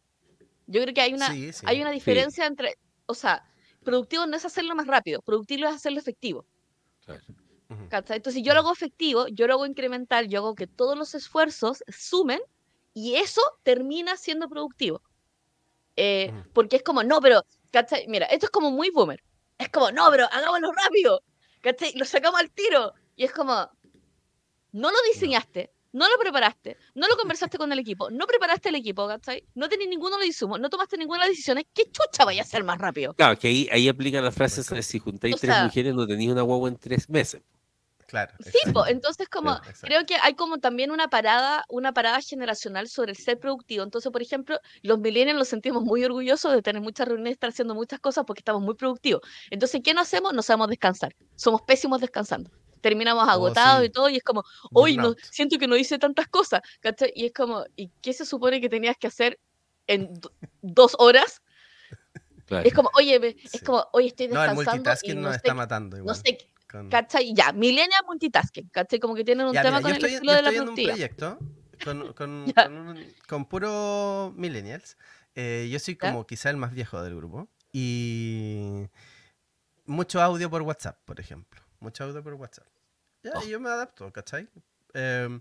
[0.67, 1.29] Yo creo que hay una,
[1.65, 2.77] Hay una diferencia entre,
[3.07, 3.45] o sea,
[3.83, 6.47] productivo no es hacerlo más rápido, productivo es hacerlo efectivo.
[7.05, 7.23] Claro.
[7.91, 11.15] Entonces, si yo lo hago efectivo, yo lo hago incremental, yo hago que todos los
[11.15, 12.41] esfuerzos sumen
[12.95, 15.03] y eso termina siendo productivo.
[15.97, 18.07] Eh, porque es como, no, pero, ¿cachai?
[18.09, 19.23] Mira, esto es como muy boomer.
[19.61, 21.23] Es como, no, pero hagámoslo rápido.
[21.61, 21.93] ¿Cachai?
[21.95, 22.95] Lo sacamos al tiro.
[23.15, 23.71] Y es como,
[24.73, 28.77] no lo diseñaste, no lo preparaste, no lo conversaste con el equipo, no preparaste el
[28.77, 29.45] equipo, ¿cachai?
[29.55, 31.65] No tenés ninguno de los insumos, no tomaste ninguna de las decisiones.
[31.75, 33.13] ¿Qué chucha vaya a ser más rápido?
[33.13, 36.71] Claro, que ahí, ahí aplican las frases, si juntáis tres mujeres no tenéis una guagua
[36.71, 37.43] en tres meses.
[38.11, 38.33] Claro.
[38.41, 38.59] Sí,
[38.89, 43.39] entonces como creo que hay como también una parada, una parada generacional sobre el ser
[43.39, 43.85] productivo.
[43.85, 47.73] Entonces, por ejemplo, los millennials nos sentimos muy orgullosos de tener muchas reuniones, estar haciendo
[47.77, 49.23] muchas cosas porque estamos muy productivos.
[49.49, 50.35] Entonces, ¿qué no hacemos?
[50.35, 51.15] No sabemos descansar.
[51.37, 52.51] Somos pésimos descansando.
[52.81, 54.43] Terminamos oh, agotados y todo, y es como,
[54.73, 56.63] hoy no, siento que no hice tantas cosas.
[57.15, 59.39] Y es como, ¿y qué se supone que tenías que hacer
[59.87, 60.13] en
[60.63, 61.43] dos horas?
[62.49, 64.63] Es como, oye, es como, oye, estoy descansando.
[64.65, 65.97] No, el multitasking nos está matando.
[65.97, 66.17] Igual.
[66.17, 66.39] No sé,
[66.91, 67.35] ¿Cachai?
[67.35, 69.01] Ya, millennial multitasking, ¿cachai?
[69.01, 71.39] Como que tienen un tema con el estilo de la estoy en un proyecto
[71.85, 72.53] con, con,
[73.29, 74.97] con, puro millennials.
[75.35, 77.49] Eh, yo soy como quizá el más viejo del grupo.
[77.73, 78.89] Y
[79.87, 81.61] mucho audio por WhatsApp, por ejemplo.
[81.81, 82.67] Mucho audio por WhatsApp.
[83.23, 83.45] Ya, oh.
[83.45, 84.49] yo me adapto, ¿cachai?
[84.95, 85.41] Em,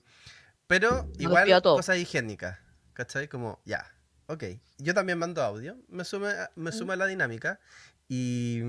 [0.68, 2.60] pero igual cosas higiénicas,
[2.94, 3.28] ¿cachai?
[3.28, 3.86] Como, ya,
[4.28, 4.44] ok.
[4.78, 7.60] Yo también mando audio, me sume, me suma la dinámica
[8.08, 8.62] y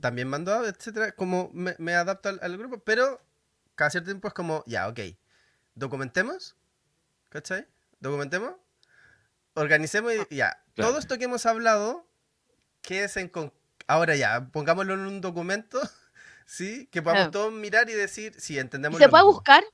[0.00, 3.20] también mando, etcétera, como me, me adapto al, grupo, pero
[3.74, 5.00] cada cierto tiempo es como, ya, ok,
[5.74, 6.56] documentemos,
[7.28, 7.66] ¿cachai?
[8.00, 8.54] Documentemos,
[9.54, 10.62] organicemos y ya.
[10.74, 12.06] Todo esto que hemos hablado,
[12.82, 13.30] ¿qué es en
[13.88, 15.80] ahora ya, pongámoslo en un documento,
[16.46, 16.86] ¿sí?
[16.92, 18.98] Que podamos todos mirar y decir, si entendemos.
[18.98, 19.64] ¿Se puede buscar?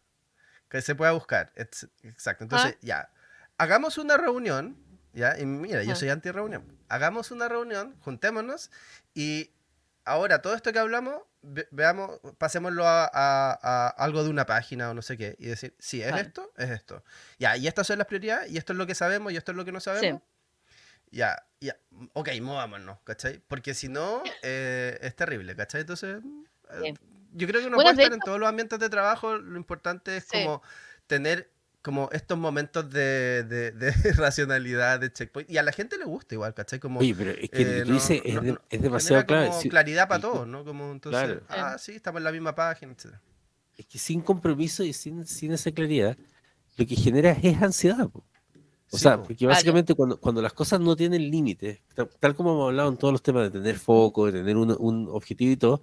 [0.68, 2.44] Que se pueda buscar, exacto.
[2.44, 2.78] Entonces, ah.
[2.80, 3.10] ya,
[3.58, 4.76] hagamos una reunión,
[5.12, 5.38] ¿ya?
[5.38, 5.96] Y mira, yo ah.
[5.96, 6.78] soy anti-reunión.
[6.88, 8.70] Hagamos una reunión, juntémonos
[9.14, 9.53] y
[10.04, 11.22] ahora todo esto que hablamos,
[11.70, 16.14] veamos, pasémoslo a, algo de una página o no sé qué, y decir, sí, es
[16.14, 17.04] esto, es esto.
[17.38, 19.56] Ya, y estas son las prioridades, y esto es lo que sabemos, y esto es
[19.56, 20.22] lo que no sabemos.
[21.10, 21.76] Ya, ya,
[22.12, 23.40] ok, movámonos, ¿cachai?
[23.46, 25.82] Porque si no, eh, es terrible, ¿cachai?
[25.82, 26.20] Entonces,
[26.70, 26.94] eh,
[27.32, 30.26] yo creo que uno puede estar en todos los ambientes de trabajo, lo importante es
[30.26, 30.62] como
[31.06, 31.53] tener
[31.84, 35.50] como estos momentos de, de, racionalidad, de checkpoint.
[35.50, 36.80] Y a la gente le gusta igual, ¿cachai?
[36.80, 38.22] Como, Oye, pero es que lo que eh, tú dices
[38.70, 39.50] es, demasiado claro.
[39.50, 40.64] Como claridad para todos, ¿no?
[40.64, 43.16] Como entonces, ah, sí, estamos en la misma página, etc.
[43.76, 46.16] Es que sin compromiso y sin, sin esa claridad,
[46.78, 48.08] lo que genera es ansiedad.
[48.90, 51.82] O sea, porque básicamente cuando, cuando las cosas no tienen límites,
[52.18, 55.06] tal, como hemos hablado en todos los temas de tener foco, de tener un, un
[55.10, 55.82] objetivo y todo,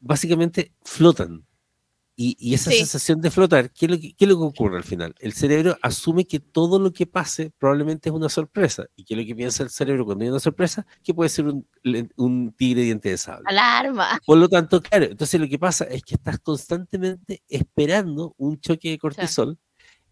[0.00, 1.44] básicamente flotan.
[2.20, 4.82] Y, esa sensación de flotar, ¿qué es, lo que, ¿qué es, lo que, ocurre al
[4.82, 5.14] final?
[5.20, 8.86] El cerebro asume que todo lo que pase probablemente es una sorpresa.
[8.96, 10.84] ¿Y qué es lo que piensa el cerebro cuando hay una sorpresa?
[11.04, 11.64] Que puede ser un,
[12.16, 13.44] un tigre diente de sable.
[13.46, 14.20] Alarma.
[14.26, 18.90] Por lo tanto, claro, entonces lo que pasa es que estás constantemente esperando un choque
[18.90, 19.56] de cortisol.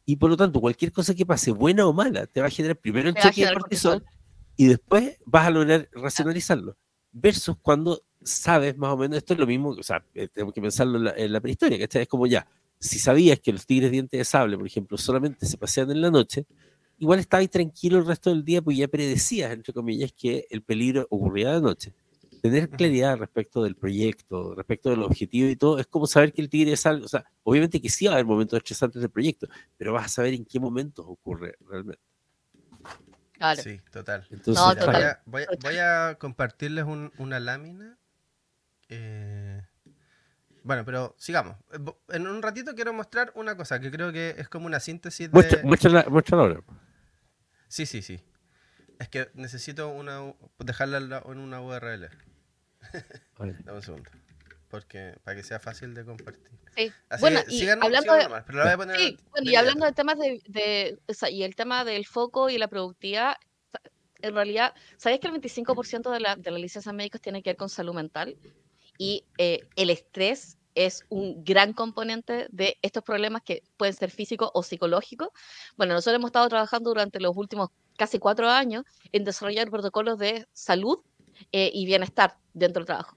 [0.05, 2.77] Y por lo tanto, cualquier cosa que pase, buena o mala, te va a generar
[2.77, 4.05] primero un choque de cortisol,
[4.57, 6.77] y después vas a lograr racionalizarlo.
[7.11, 10.61] Versus cuando sabes más o menos, esto es lo mismo, o sea, eh, tenemos que
[10.61, 12.03] pensarlo en la, prehistoria, ¿cachai?
[12.03, 12.47] Es como ya,
[12.79, 16.11] si sabías que los tigres dientes de sable, por ejemplo, solamente se pasean en la
[16.11, 16.45] noche,
[16.99, 20.63] igual estaba ahí tranquilo el resto del día, pues ya predecías, entre comillas, que el
[20.63, 21.93] peligro ocurría de noche.
[22.43, 26.49] Tener claridad respecto del proyecto, respecto del objetivo y todo, es como saber que el
[26.51, 29.49] tigre es algo, o sea, obviamente que sí va a haber momentos estresantes del proyecto,
[29.77, 32.03] pero vas a saber en qué momentos ocurre realmente.
[33.33, 33.63] Claro.
[33.63, 34.27] Sí, total.
[34.31, 35.19] Entonces, No, Mira, total.
[35.27, 37.96] Voy, a, voy a- voy a compartirles un- una lámina.
[38.89, 39.63] Eh,
[40.63, 41.57] Bueno, pero sigamos.
[41.73, 41.79] Eh,
[42.11, 45.63] En un ratito quiero mostrar una cosa que creo que es como una síntesis de...
[45.65, 46.61] muestra, ahora.
[47.69, 48.21] Sí, sí, sí.
[48.99, 52.09] Es que necesito una, dejarla en la- en una URL.
[53.39, 53.53] Ahora.
[53.65, 54.11] Dame un segundo.
[54.69, 56.51] Porque, para que sea fácil de compartir.
[56.77, 56.93] Sí.
[57.09, 59.45] Así Bueno, que y sigan, hablando de- nomás, pero la voy a poner Sí, bueno,
[59.47, 62.59] de y hablando de temas de, de- o sea, y el tema del foco y
[62.59, 63.37] la productividad,
[64.23, 67.57] en realidad, ¿sabías que el 25% de, la, de las licencias médicas tiene que ver
[67.57, 68.37] con salud mental?
[68.99, 74.51] Y eh, el estrés es un gran componente de estos problemas que pueden ser físicos
[74.55, 75.29] o psicológicos.
[75.77, 80.47] Bueno, nosotros hemos estado trabajando durante los últimos casi cuatro años en desarrollar protocolos de
[80.53, 80.99] salud
[81.53, 83.17] eh, y bienestar dentro del trabajo.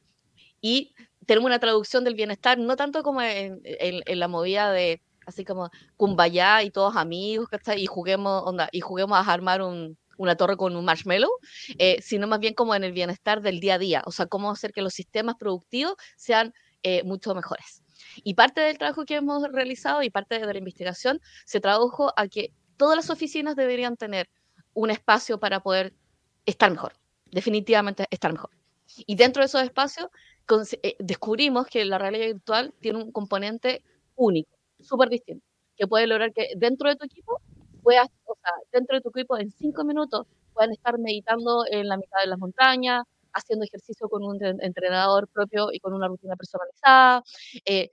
[0.62, 0.94] Y
[1.28, 5.46] tenemos una traducción del bienestar, no tanto como en, en- en la movida de así
[5.46, 7.82] como kumbaya y todos amigos, ¿cachai?
[7.84, 11.32] Y juguemos, onda, y juguemos a armar un- una torre con un marshmallow,
[11.78, 14.52] eh, sino más bien como en el bienestar del día a día, o sea, cómo
[14.52, 16.54] hacer que los sistemas productivos sean
[16.84, 17.82] eh, mucho mejores.
[18.24, 22.28] Y parte del trabajo que hemos realizado y parte de la investigación se tradujo a
[22.28, 24.30] que todas las oficinas deberían tener
[24.74, 25.94] un espacio para poder
[26.46, 26.94] estar mejor,
[27.32, 28.52] definitivamente estar mejor.
[28.98, 30.10] Y dentro de esos espacios
[30.84, 33.84] eh, descubrimos que la realidad virtual tiene un componente
[34.16, 34.52] único,
[34.82, 35.46] súper distinto,
[35.78, 37.42] que puede lograr que dentro de tu equipo
[37.90, 41.98] puedas, o sea, dentro de tu equipo en cinco minutos puedan estar meditando en la
[41.98, 46.36] mitad de las montañas, haciendo ejercicio con un entren- entrenador propio y con una rutina
[46.36, 47.24] personalizada,
[47.66, 47.90] eh,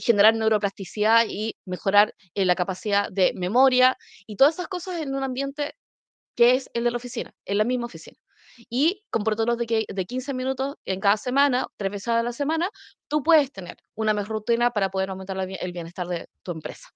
[0.00, 5.22] generar neuroplasticidad y mejorar eh, la capacidad de memoria y todas esas cosas en un
[5.22, 5.74] ambiente
[6.36, 8.16] que es el de la oficina, en la misma oficina.
[8.70, 12.70] Y con protocolos de, de 15 minutos en cada semana, tres veces a la semana,
[13.08, 16.88] tú puedes tener una mejor rutina para poder aumentar el bienestar de tu empresa.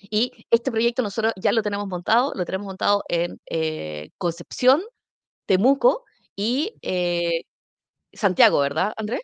[0.00, 4.82] Y este proyecto nosotros ya lo tenemos montado, lo tenemos montado en eh, Concepción,
[5.46, 6.04] Temuco
[6.36, 7.42] y eh,
[8.12, 9.22] Santiago, ¿verdad, Andrés?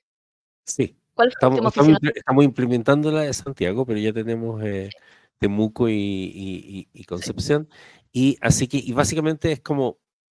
[0.66, 4.90] Sí, ¿Cuál fue la estamos, estamos, estamos implementándola de Santiago, pero ya tenemos eh,
[5.38, 7.68] Temuco y, y- y- y Concepción.
[8.12, 9.98] Y así que, y básicamente es como,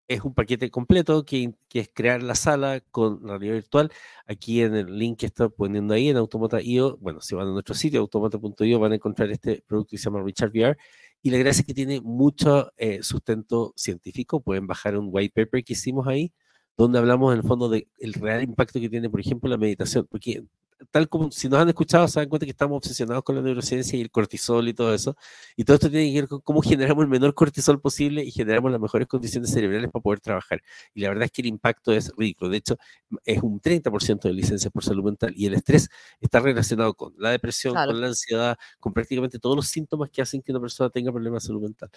[0.08, 3.90] es un paquete completo que, que es crear la sala con realidad virtual.
[4.26, 7.74] Aquí en el link que está poniendo ahí en Automata.io, bueno, si van a nuestro
[7.74, 10.76] sitio, automata.io, van a encontrar este producto que se llama Richard VR.
[11.22, 14.40] Y la gracia es que tiene mucho eh, sustento científico.
[14.40, 16.32] Pueden bajar un white paper que hicimos ahí,
[16.76, 20.06] donde hablamos en el fondo del real impacto que tiene, por ejemplo, la meditación.
[20.10, 20.44] Porque
[20.90, 23.98] tal como si nos han escuchado, se dan cuenta que estamos obsesionados con la neurociencia
[23.98, 25.16] y el cortisol y todo eso.
[25.56, 28.70] Y todo esto tiene que ver con cómo generamos el menor cortisol posible y generamos
[28.70, 30.62] las mejores condiciones cerebrales para poder trabajar.
[30.94, 32.50] Y la verdad es que el impacto es ridículo.
[32.50, 32.76] De hecho,
[33.24, 35.32] es un 30% de licencias por salud mental.
[35.36, 35.88] Y el estrés
[36.20, 37.92] está relacionado con la depresión, Claro.
[37.92, 41.42] con la ansiedad, con prácticamente todos los síntomas que hacen que una persona tenga problemas
[41.42, 41.90] de salud mental.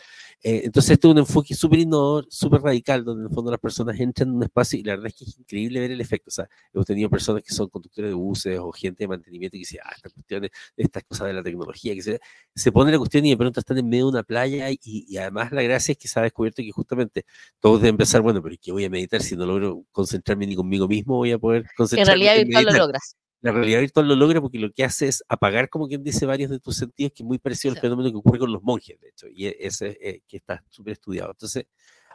[0.44, 3.60] Eh, entonces, este es un enfoque súper innovador, súper radical, donde en el fondo las
[3.60, 6.30] personas entran en un espacio y la verdad es que es increíble ver el efecto.
[6.30, 9.59] O sea, hemos tenido personas que son conductores de buses o gente de mantenimiento que
[9.59, 12.20] dice, ah, estas cuestiones, estas cosas de la tecnología, que se,
[12.55, 15.18] se pone la cuestión y de pronto están en medio de una playa y, y
[15.18, 17.26] además la gracia es que se ha descubierto que justamente
[17.59, 20.88] todos deben pensar, bueno, pero ¿qué voy a meditar si no logro concentrarme ni conmigo
[20.88, 21.15] mismo?
[21.18, 22.88] Voy a poder En concentrarme realidad en virtual lo meditar".
[22.88, 23.15] logras.
[23.41, 26.49] La realidad virtual lo logra porque lo que hace es apagar, como quien dice, varios
[26.49, 29.09] de tus sentidos, que es muy parecido al fenómeno que ocurre con los monjes, de
[29.09, 31.32] hecho, y e- ese eh, que está súper estudiado.
[31.32, 31.65] Entonces,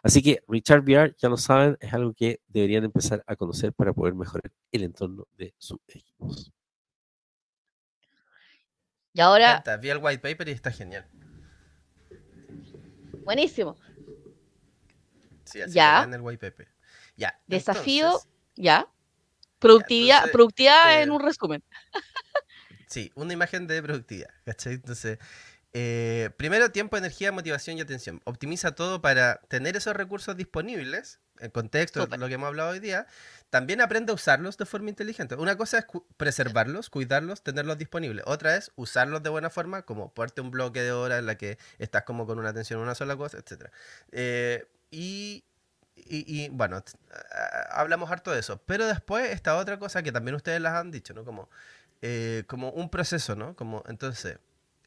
[0.03, 3.93] así que Richard VR, ya lo saben, es algo que deberían empezar a conocer para
[3.93, 6.53] poder mejorar el entorno de sus equipos.
[9.15, 11.07] Y ahora, Encanta, Vi el white paper y está genial.
[13.25, 13.77] buenísimo.
[15.45, 15.99] Sí, así Ya.
[16.01, 16.69] vean el white paper.
[17.17, 17.39] Ya.
[17.47, 18.89] Desafío, entonces, ¿ya?
[19.59, 21.63] Productividad, entonces, productividad en eh, un resumen.
[22.89, 24.75] Sí, una imagen de productividad, ¿cachai?
[24.75, 25.19] Entonces,
[25.75, 28.21] eh, primero tiempo, energía, motivación y atención.
[28.25, 32.21] Optimiza todo para tener esos recursos disponibles, en contexto de Súper.
[32.21, 33.07] lo que hemos hablado hoy día.
[33.51, 35.35] También aprende a usarlos de forma inteligente.
[35.35, 38.23] Una cosa es cu- preservarlos, cuidarlos, tenerlos disponibles.
[38.27, 41.59] Otra es usarlos de buena forma, como ponerte un bloque de horas en la que
[41.79, 43.71] estás como con una atención a una sola cosa, etc.
[44.91, 45.45] y,
[45.97, 46.83] y, y, bueno,
[47.71, 48.61] hablamos harto de eso.
[48.67, 51.25] Pero después esta otra cosa que también ustedes las han dicho, ¿no?
[51.25, 51.49] Como
[52.03, 53.55] eh, como un proceso, ¿no?
[53.57, 54.39] Como, entonces,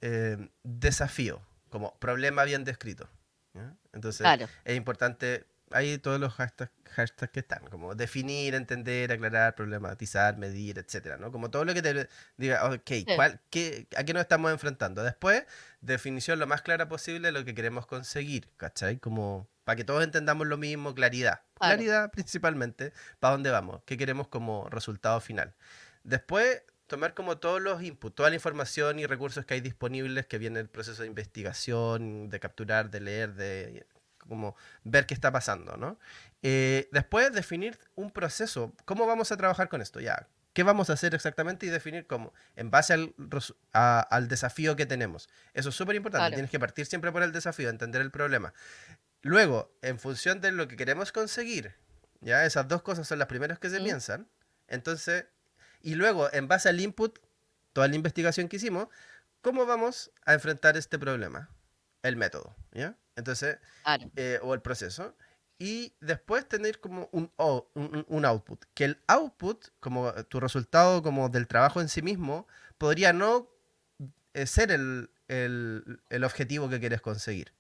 [0.02, 3.10] eh, desafío, como problema bien descrito.
[3.54, 3.76] ¿ya?
[3.94, 4.48] Entonces, Claro.
[4.64, 10.78] es importante ahí todos los hashtags, hashtags que están, como definir, entender, aclarar, problematizar, medir,
[10.78, 11.32] etcétera, ¿no?
[11.32, 15.04] Como todo lo que te diga, ok, ¿cuál, qué, ¿a qué nos estamos enfrentando?
[15.04, 15.44] Después,
[15.82, 18.98] definición lo más clara posible de lo que queremos conseguir, ¿cachai?
[18.98, 21.42] Como para que todos entendamos lo mismo, claridad.
[21.60, 25.56] Claridad principalmente, para dónde vamos, qué queremos como resultado final.
[26.04, 30.38] Después, tomar como todos los inputs, toda la información y recursos que hay disponibles, que
[30.38, 33.88] viene el proceso de investigación, de capturar, de leer, de
[34.28, 36.00] como ver qué está pasando, ¿no?
[36.42, 40.00] Eh, después definir un proceso, ¿cómo vamos a trabajar con esto?
[40.00, 41.66] Ya, ¿qué vamos a hacer exactamente?
[41.66, 43.14] Y definir cómo, en base al,
[43.74, 45.30] al desafío que tenemos.
[45.54, 48.54] Eso es súper importante, tienes que partir siempre por el desafío, entender el problema.
[49.22, 51.76] Luego, en función de lo que queremos conseguir,
[52.22, 54.28] ya, esas dos cosas son las primeras que se piensan,
[54.68, 55.26] entonces
[55.82, 57.20] y luego, en base al input,
[57.74, 58.88] toda la investigación que hicimos,
[59.42, 61.50] ¿cómo vamos a enfrentar este problema?
[62.04, 62.98] El método, ¿ya?
[63.16, 63.58] Entonces,
[64.16, 65.16] eh, o el proceso.
[65.58, 67.32] Y después tener como un,
[67.74, 68.66] un, output.
[68.74, 72.46] Que el output, como tu resultado como del trabajo en sí mismo,
[72.78, 73.50] podría no
[74.34, 77.54] eh, ser el, el objetivo que quieres conseguir.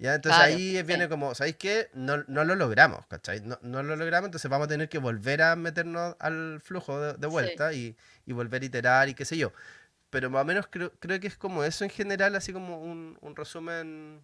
[0.00, 0.14] ¿Ya?
[0.14, 1.90] Entonces ahí viene como, ¿sabéis qué?
[1.92, 3.42] No, no, lo logramos, ¿cachai?
[3.42, 7.26] No, no, lo logramos, entonces vamos a tener que volver a meternos al flujo de,
[7.26, 7.94] vuelta y,
[8.24, 9.52] y, volver a iterar y qué sé yo.
[10.08, 13.18] Pero más o menos creo, creo que es como eso en general, así como un,
[13.20, 14.22] un resumen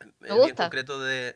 [0.00, 0.06] eh,
[0.44, 1.34] bien concreto de,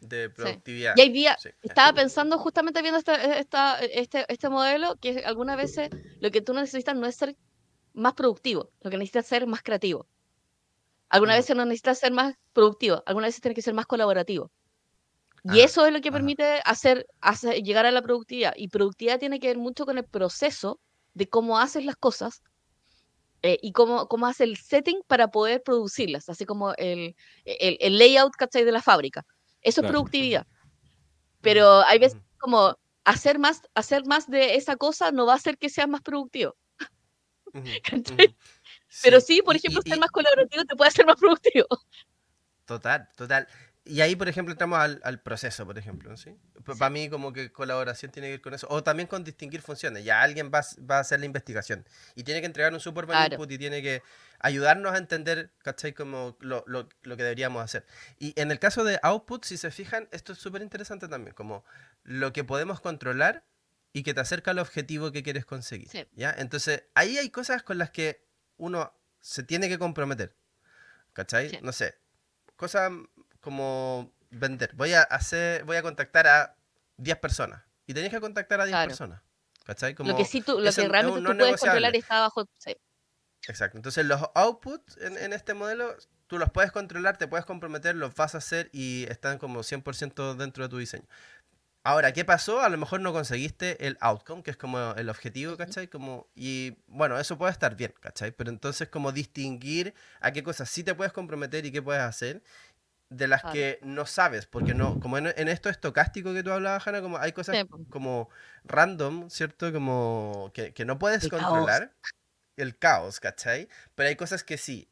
[0.00, 0.94] de productividad.
[0.96, 5.90] Y hay día, estaba pensando justamente viendo esta, esta, este, este modelo, que algunas veces
[6.20, 7.36] lo que tú necesitas no es ser
[7.92, 10.06] más productivo, lo que necesitas es ser más creativo.
[11.08, 14.50] Algunas veces no necesitas ser más productivo, algunas veces tienes que ser más colaborativo.
[15.44, 18.52] Y eso es lo que permite hacer, hacer, llegar a la productividad.
[18.56, 20.80] Y productividad tiene que ver mucho con el proceso
[21.14, 22.42] de cómo haces las cosas
[23.42, 27.98] eh, y cómo, cómo haces el setting para poder producirlas, así como el, el, el
[27.98, 29.24] layout de la fábrica.
[29.62, 30.46] Eso es productividad.
[31.42, 35.58] Pero hay veces como hacer más, hacer más de esa cosa no va a hacer
[35.58, 36.56] que seas más productivo.
[39.02, 41.66] Pero sí, por ejemplo, ser más colaborativo te puede hacer más productivo.
[42.66, 43.46] Total, total.
[43.84, 46.36] Y ahí, por ejemplo, entramos al, proceso, por ejemplo, ¿sí?
[46.64, 48.66] Para mí como que colaboración tiene que ver con eso.
[48.68, 50.04] O también con distinguir funciones.
[50.04, 53.16] Ya alguien va, va a hacer la investigación y tiene que entregar un super buen
[53.30, 54.02] input y tiene que
[54.40, 55.92] ayudarnos a entender, ¿cachai?
[55.92, 57.86] Como lo, lo, lo, que deberíamos hacer.
[58.18, 61.34] Y en el caso de output, si se fijan, esto es súper interesante también.
[61.34, 61.64] Como
[62.02, 63.44] lo que podemos controlar
[63.92, 65.88] y que te acerca al objetivo que quieres conseguir.
[66.12, 66.34] ¿ya?
[66.36, 68.25] Entonces, ahí hay cosas con las que
[68.56, 70.34] uno se tiene que comprometer.
[71.12, 71.58] ¿Cachai?
[71.62, 71.98] No sé.
[72.56, 72.92] Cosas
[73.40, 74.74] como vender.
[74.74, 76.56] Voy a hacer, voy a contactar a
[76.98, 77.62] 10 personas.
[77.86, 79.22] Y tenés que contactar a 10 personas.
[79.64, 79.94] ¿Cachai?
[79.94, 82.48] Como lo que, sí tú, lo que realmente tú puedes controlar está bajo.
[83.48, 83.78] Exacto.
[83.78, 85.96] Entonces los outputs en, en, este modelo,
[86.26, 90.36] tú los puedes controlar, te puedes comprometer, los vas a hacer y están como 100%
[90.36, 91.06] dentro de tu diseño.
[91.86, 92.62] Ahora, ¿qué pasó?
[92.62, 95.86] A lo mejor no conseguiste el outcome, que es como el objetivo, ¿cachai?
[95.86, 98.32] Como, y bueno, eso puede estar bien, ¿cachai?
[98.32, 102.42] Pero entonces como distinguir a qué cosas sí te puedes comprometer y qué puedes hacer
[103.08, 107.02] de las que no sabes, porque no, como en, esto estocástico que tú hablabas, Hanna,
[107.02, 108.30] como hay cosas como
[108.64, 109.72] random, ¿cierto?
[109.72, 111.94] Como que, no puedes controlar
[112.56, 113.68] el caos, ¿cachai?
[113.94, 114.88] Pero hay cosas que sí.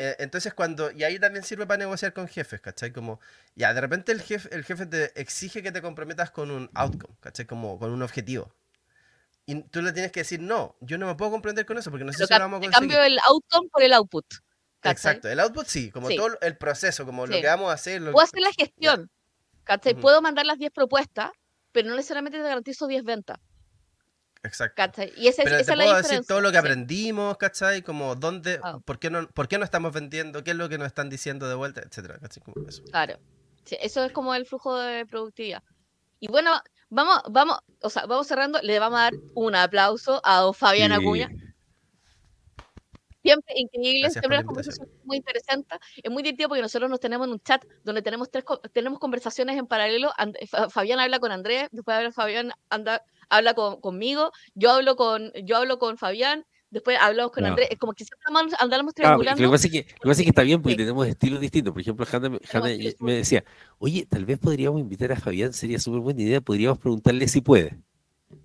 [0.00, 2.92] Eh, entonces cuando, y ahí también sirve para negociar con jefes, ¿cachai?
[2.92, 3.18] Como,
[3.56, 7.16] ya, de repente el jefe, el jefe te exige que te comprometas con un outcome,
[7.18, 7.46] ¿cachai?
[7.46, 8.54] Como con un objetivo.
[9.44, 12.04] Y tú le tienes que decir, no, yo no me puedo comprender con eso porque
[12.04, 12.78] no sé si lo vamos a conseguir.
[12.78, 14.24] cambio el outcome por el output.
[14.84, 18.00] Exacto, el output sí, como todo el proceso, como lo que vamos a hacer.
[18.00, 19.10] Puedo hacer la gestión,
[19.64, 19.94] ¿cachai?
[19.94, 21.32] Puedo mandar las 10 propuestas,
[21.72, 23.38] pero no necesariamente te garantizo 10 ventas.
[24.42, 25.02] Exacto.
[25.16, 27.82] Y esa, Pero te puedo decir todo lo que aprendimos, ¿cachai?
[27.82, 28.78] Como dónde, ah.
[28.84, 31.48] por, qué no, por qué no estamos vendiendo, qué es lo que nos están diciendo
[31.48, 32.18] de vuelta, etcétera,
[32.90, 33.18] Claro.
[33.80, 35.62] eso es como el flujo de productividad.
[36.20, 36.60] Y bueno,
[36.90, 41.30] vamos, vamos, o sea, vamos cerrando, le vamos a dar un aplauso a Fabián Acuña.
[43.22, 45.76] Siempre increíble, siempre una conversación muy interesante.
[46.02, 49.58] Es muy divertido porque nosotros nos tenemos en un chat donde tenemos tres tenemos conversaciones
[49.58, 50.12] en paralelo.
[50.70, 55.78] Fabián habla con Andrés, después Fabián anda habla con, conmigo, yo hablo con, yo hablo
[55.78, 58.26] con Fabián, después hablamos con Andrés, es como que siempre
[58.58, 59.42] andamos triangulando.
[59.42, 61.72] lo, que pasa es que, lo que está bien porque tenemos estilos distintos.
[61.72, 62.38] Por ejemplo, Hanna,
[63.00, 63.44] me decía,
[63.78, 67.78] oye, tal vez podríamos invitar a Fabián, sería súper buena idea, podríamos preguntarle si puede.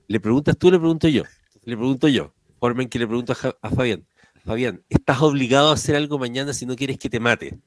[0.08, 1.24] Le preguntas tú, le pregunto yo.
[1.64, 2.34] Le pregunto yo.
[2.60, 4.06] Forma en que le pregunto a, a Fabián.
[4.46, 7.60] Fabián, ¿estás obligado a hacer algo mañana si no quieres que te mate?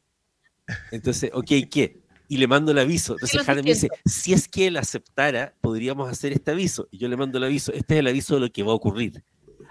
[0.90, 2.05] Entonces, ok, ¿qué?
[2.29, 3.14] Y le mando el aviso.
[3.14, 6.89] Entonces Jane me dice, si es que él aceptara, podríamos hacer este aviso.
[6.91, 8.74] Y yo le mando el aviso, este es el aviso de lo que va a
[8.74, 9.22] ocurrir.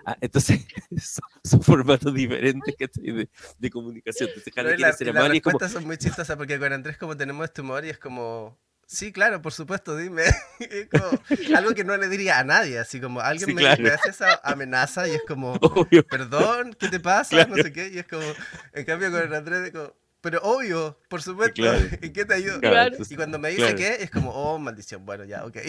[0.05, 0.65] Ah, entonces,
[1.43, 4.29] son, formatos diferentes de, de comunicación.
[4.29, 5.27] Entonces, Jane quiere ser amable.
[5.29, 8.57] Las respuestas son muy chistosas porque con Andrés como tenemos este humor y es como,
[8.87, 10.23] Sí, claro, por supuesto, dime.
[10.59, 13.81] Es como algo que no le diría a nadie, así como alguien Sí, me, claro.
[13.83, 16.05] me hace esa amenaza y es como, Obvio.
[16.05, 17.29] perdón, ¿qué te pasa?
[17.29, 17.55] Claro.
[17.55, 18.23] No sé qué, y es como,
[18.73, 19.93] en cambio con el Andrés, es como,
[20.25, 21.77] pero obvio, por supuesto, Claro.
[22.01, 22.59] ¿en qué te ayudo?
[22.59, 23.77] Claro, Y cuando me dice claro.
[23.77, 25.57] qué, es como, oh, maldición, bueno, ya, ok.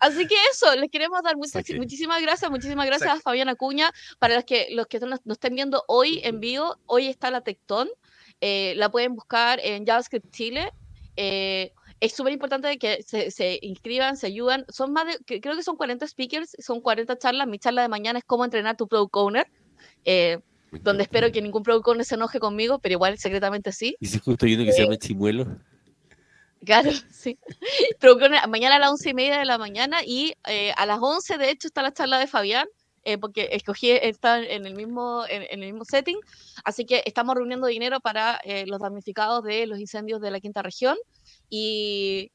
[0.00, 1.76] Así que eso, les queremos dar muchas, Ok.
[1.76, 3.20] muchísimas gracias, muchísimas gracias Saque.
[3.20, 3.90] a Fabián Acuña.
[4.18, 7.40] Para los que, los que nos, nos estén viendo hoy en vivo, hoy está la
[7.42, 7.88] Tectón.
[8.42, 10.70] eh, la pueden buscar en JavaScript Chile.
[11.16, 14.66] eh, es súper importante que se, se inscriban, se ayudan.
[14.68, 17.46] Son más de, que- creo que son 40 speakers, son 40 charlas.
[17.48, 19.46] Mi charla de mañana es cómo entrenar tu product owner,
[20.04, 20.40] eh,
[20.72, 23.96] donde espero que ningún product owner se enoje conmigo, pero igual secretamente sí.
[24.00, 25.46] Y si justo hay uno que se llama Chimuelo.
[26.64, 27.38] Claro, sí.
[28.00, 31.38] Con- mañana a las once y media de la mañana y eh, a las 11
[31.38, 32.66] de hecho está la charla de Fabián,
[33.04, 36.18] eh, porque escogí estar en el mismo en, en el mismo setting,
[36.64, 40.62] así que estamos reuniendo dinero para eh, los damnificados de los incendios de la quinta
[40.62, 40.96] región
[41.48, 42.32] y,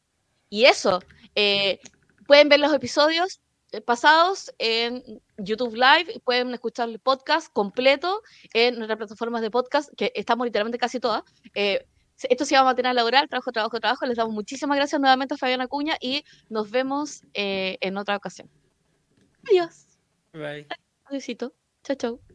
[0.49, 1.01] y eso.
[1.35, 1.79] eh,
[2.27, 3.41] pueden ver los episodios eh,
[3.85, 8.21] pasados en YouTube Live, pueden escuchar el podcast completo
[8.53, 11.23] en nuestras plataformas de podcast, que estamos literalmente casi todas.
[11.55, 11.85] eh,
[12.29, 14.05] esto se llama Material Laboral, Trabajo, Trabajo, Trabajo.
[14.05, 18.49] Les damos muchísimas gracias nuevamente a Fabián Acuña y nos vemos eh, en otra ocasión.
[19.49, 19.87] Adiós.
[20.33, 20.67] Bye.
[21.05, 21.53] Adiósito.
[21.83, 22.30] Chao, chao.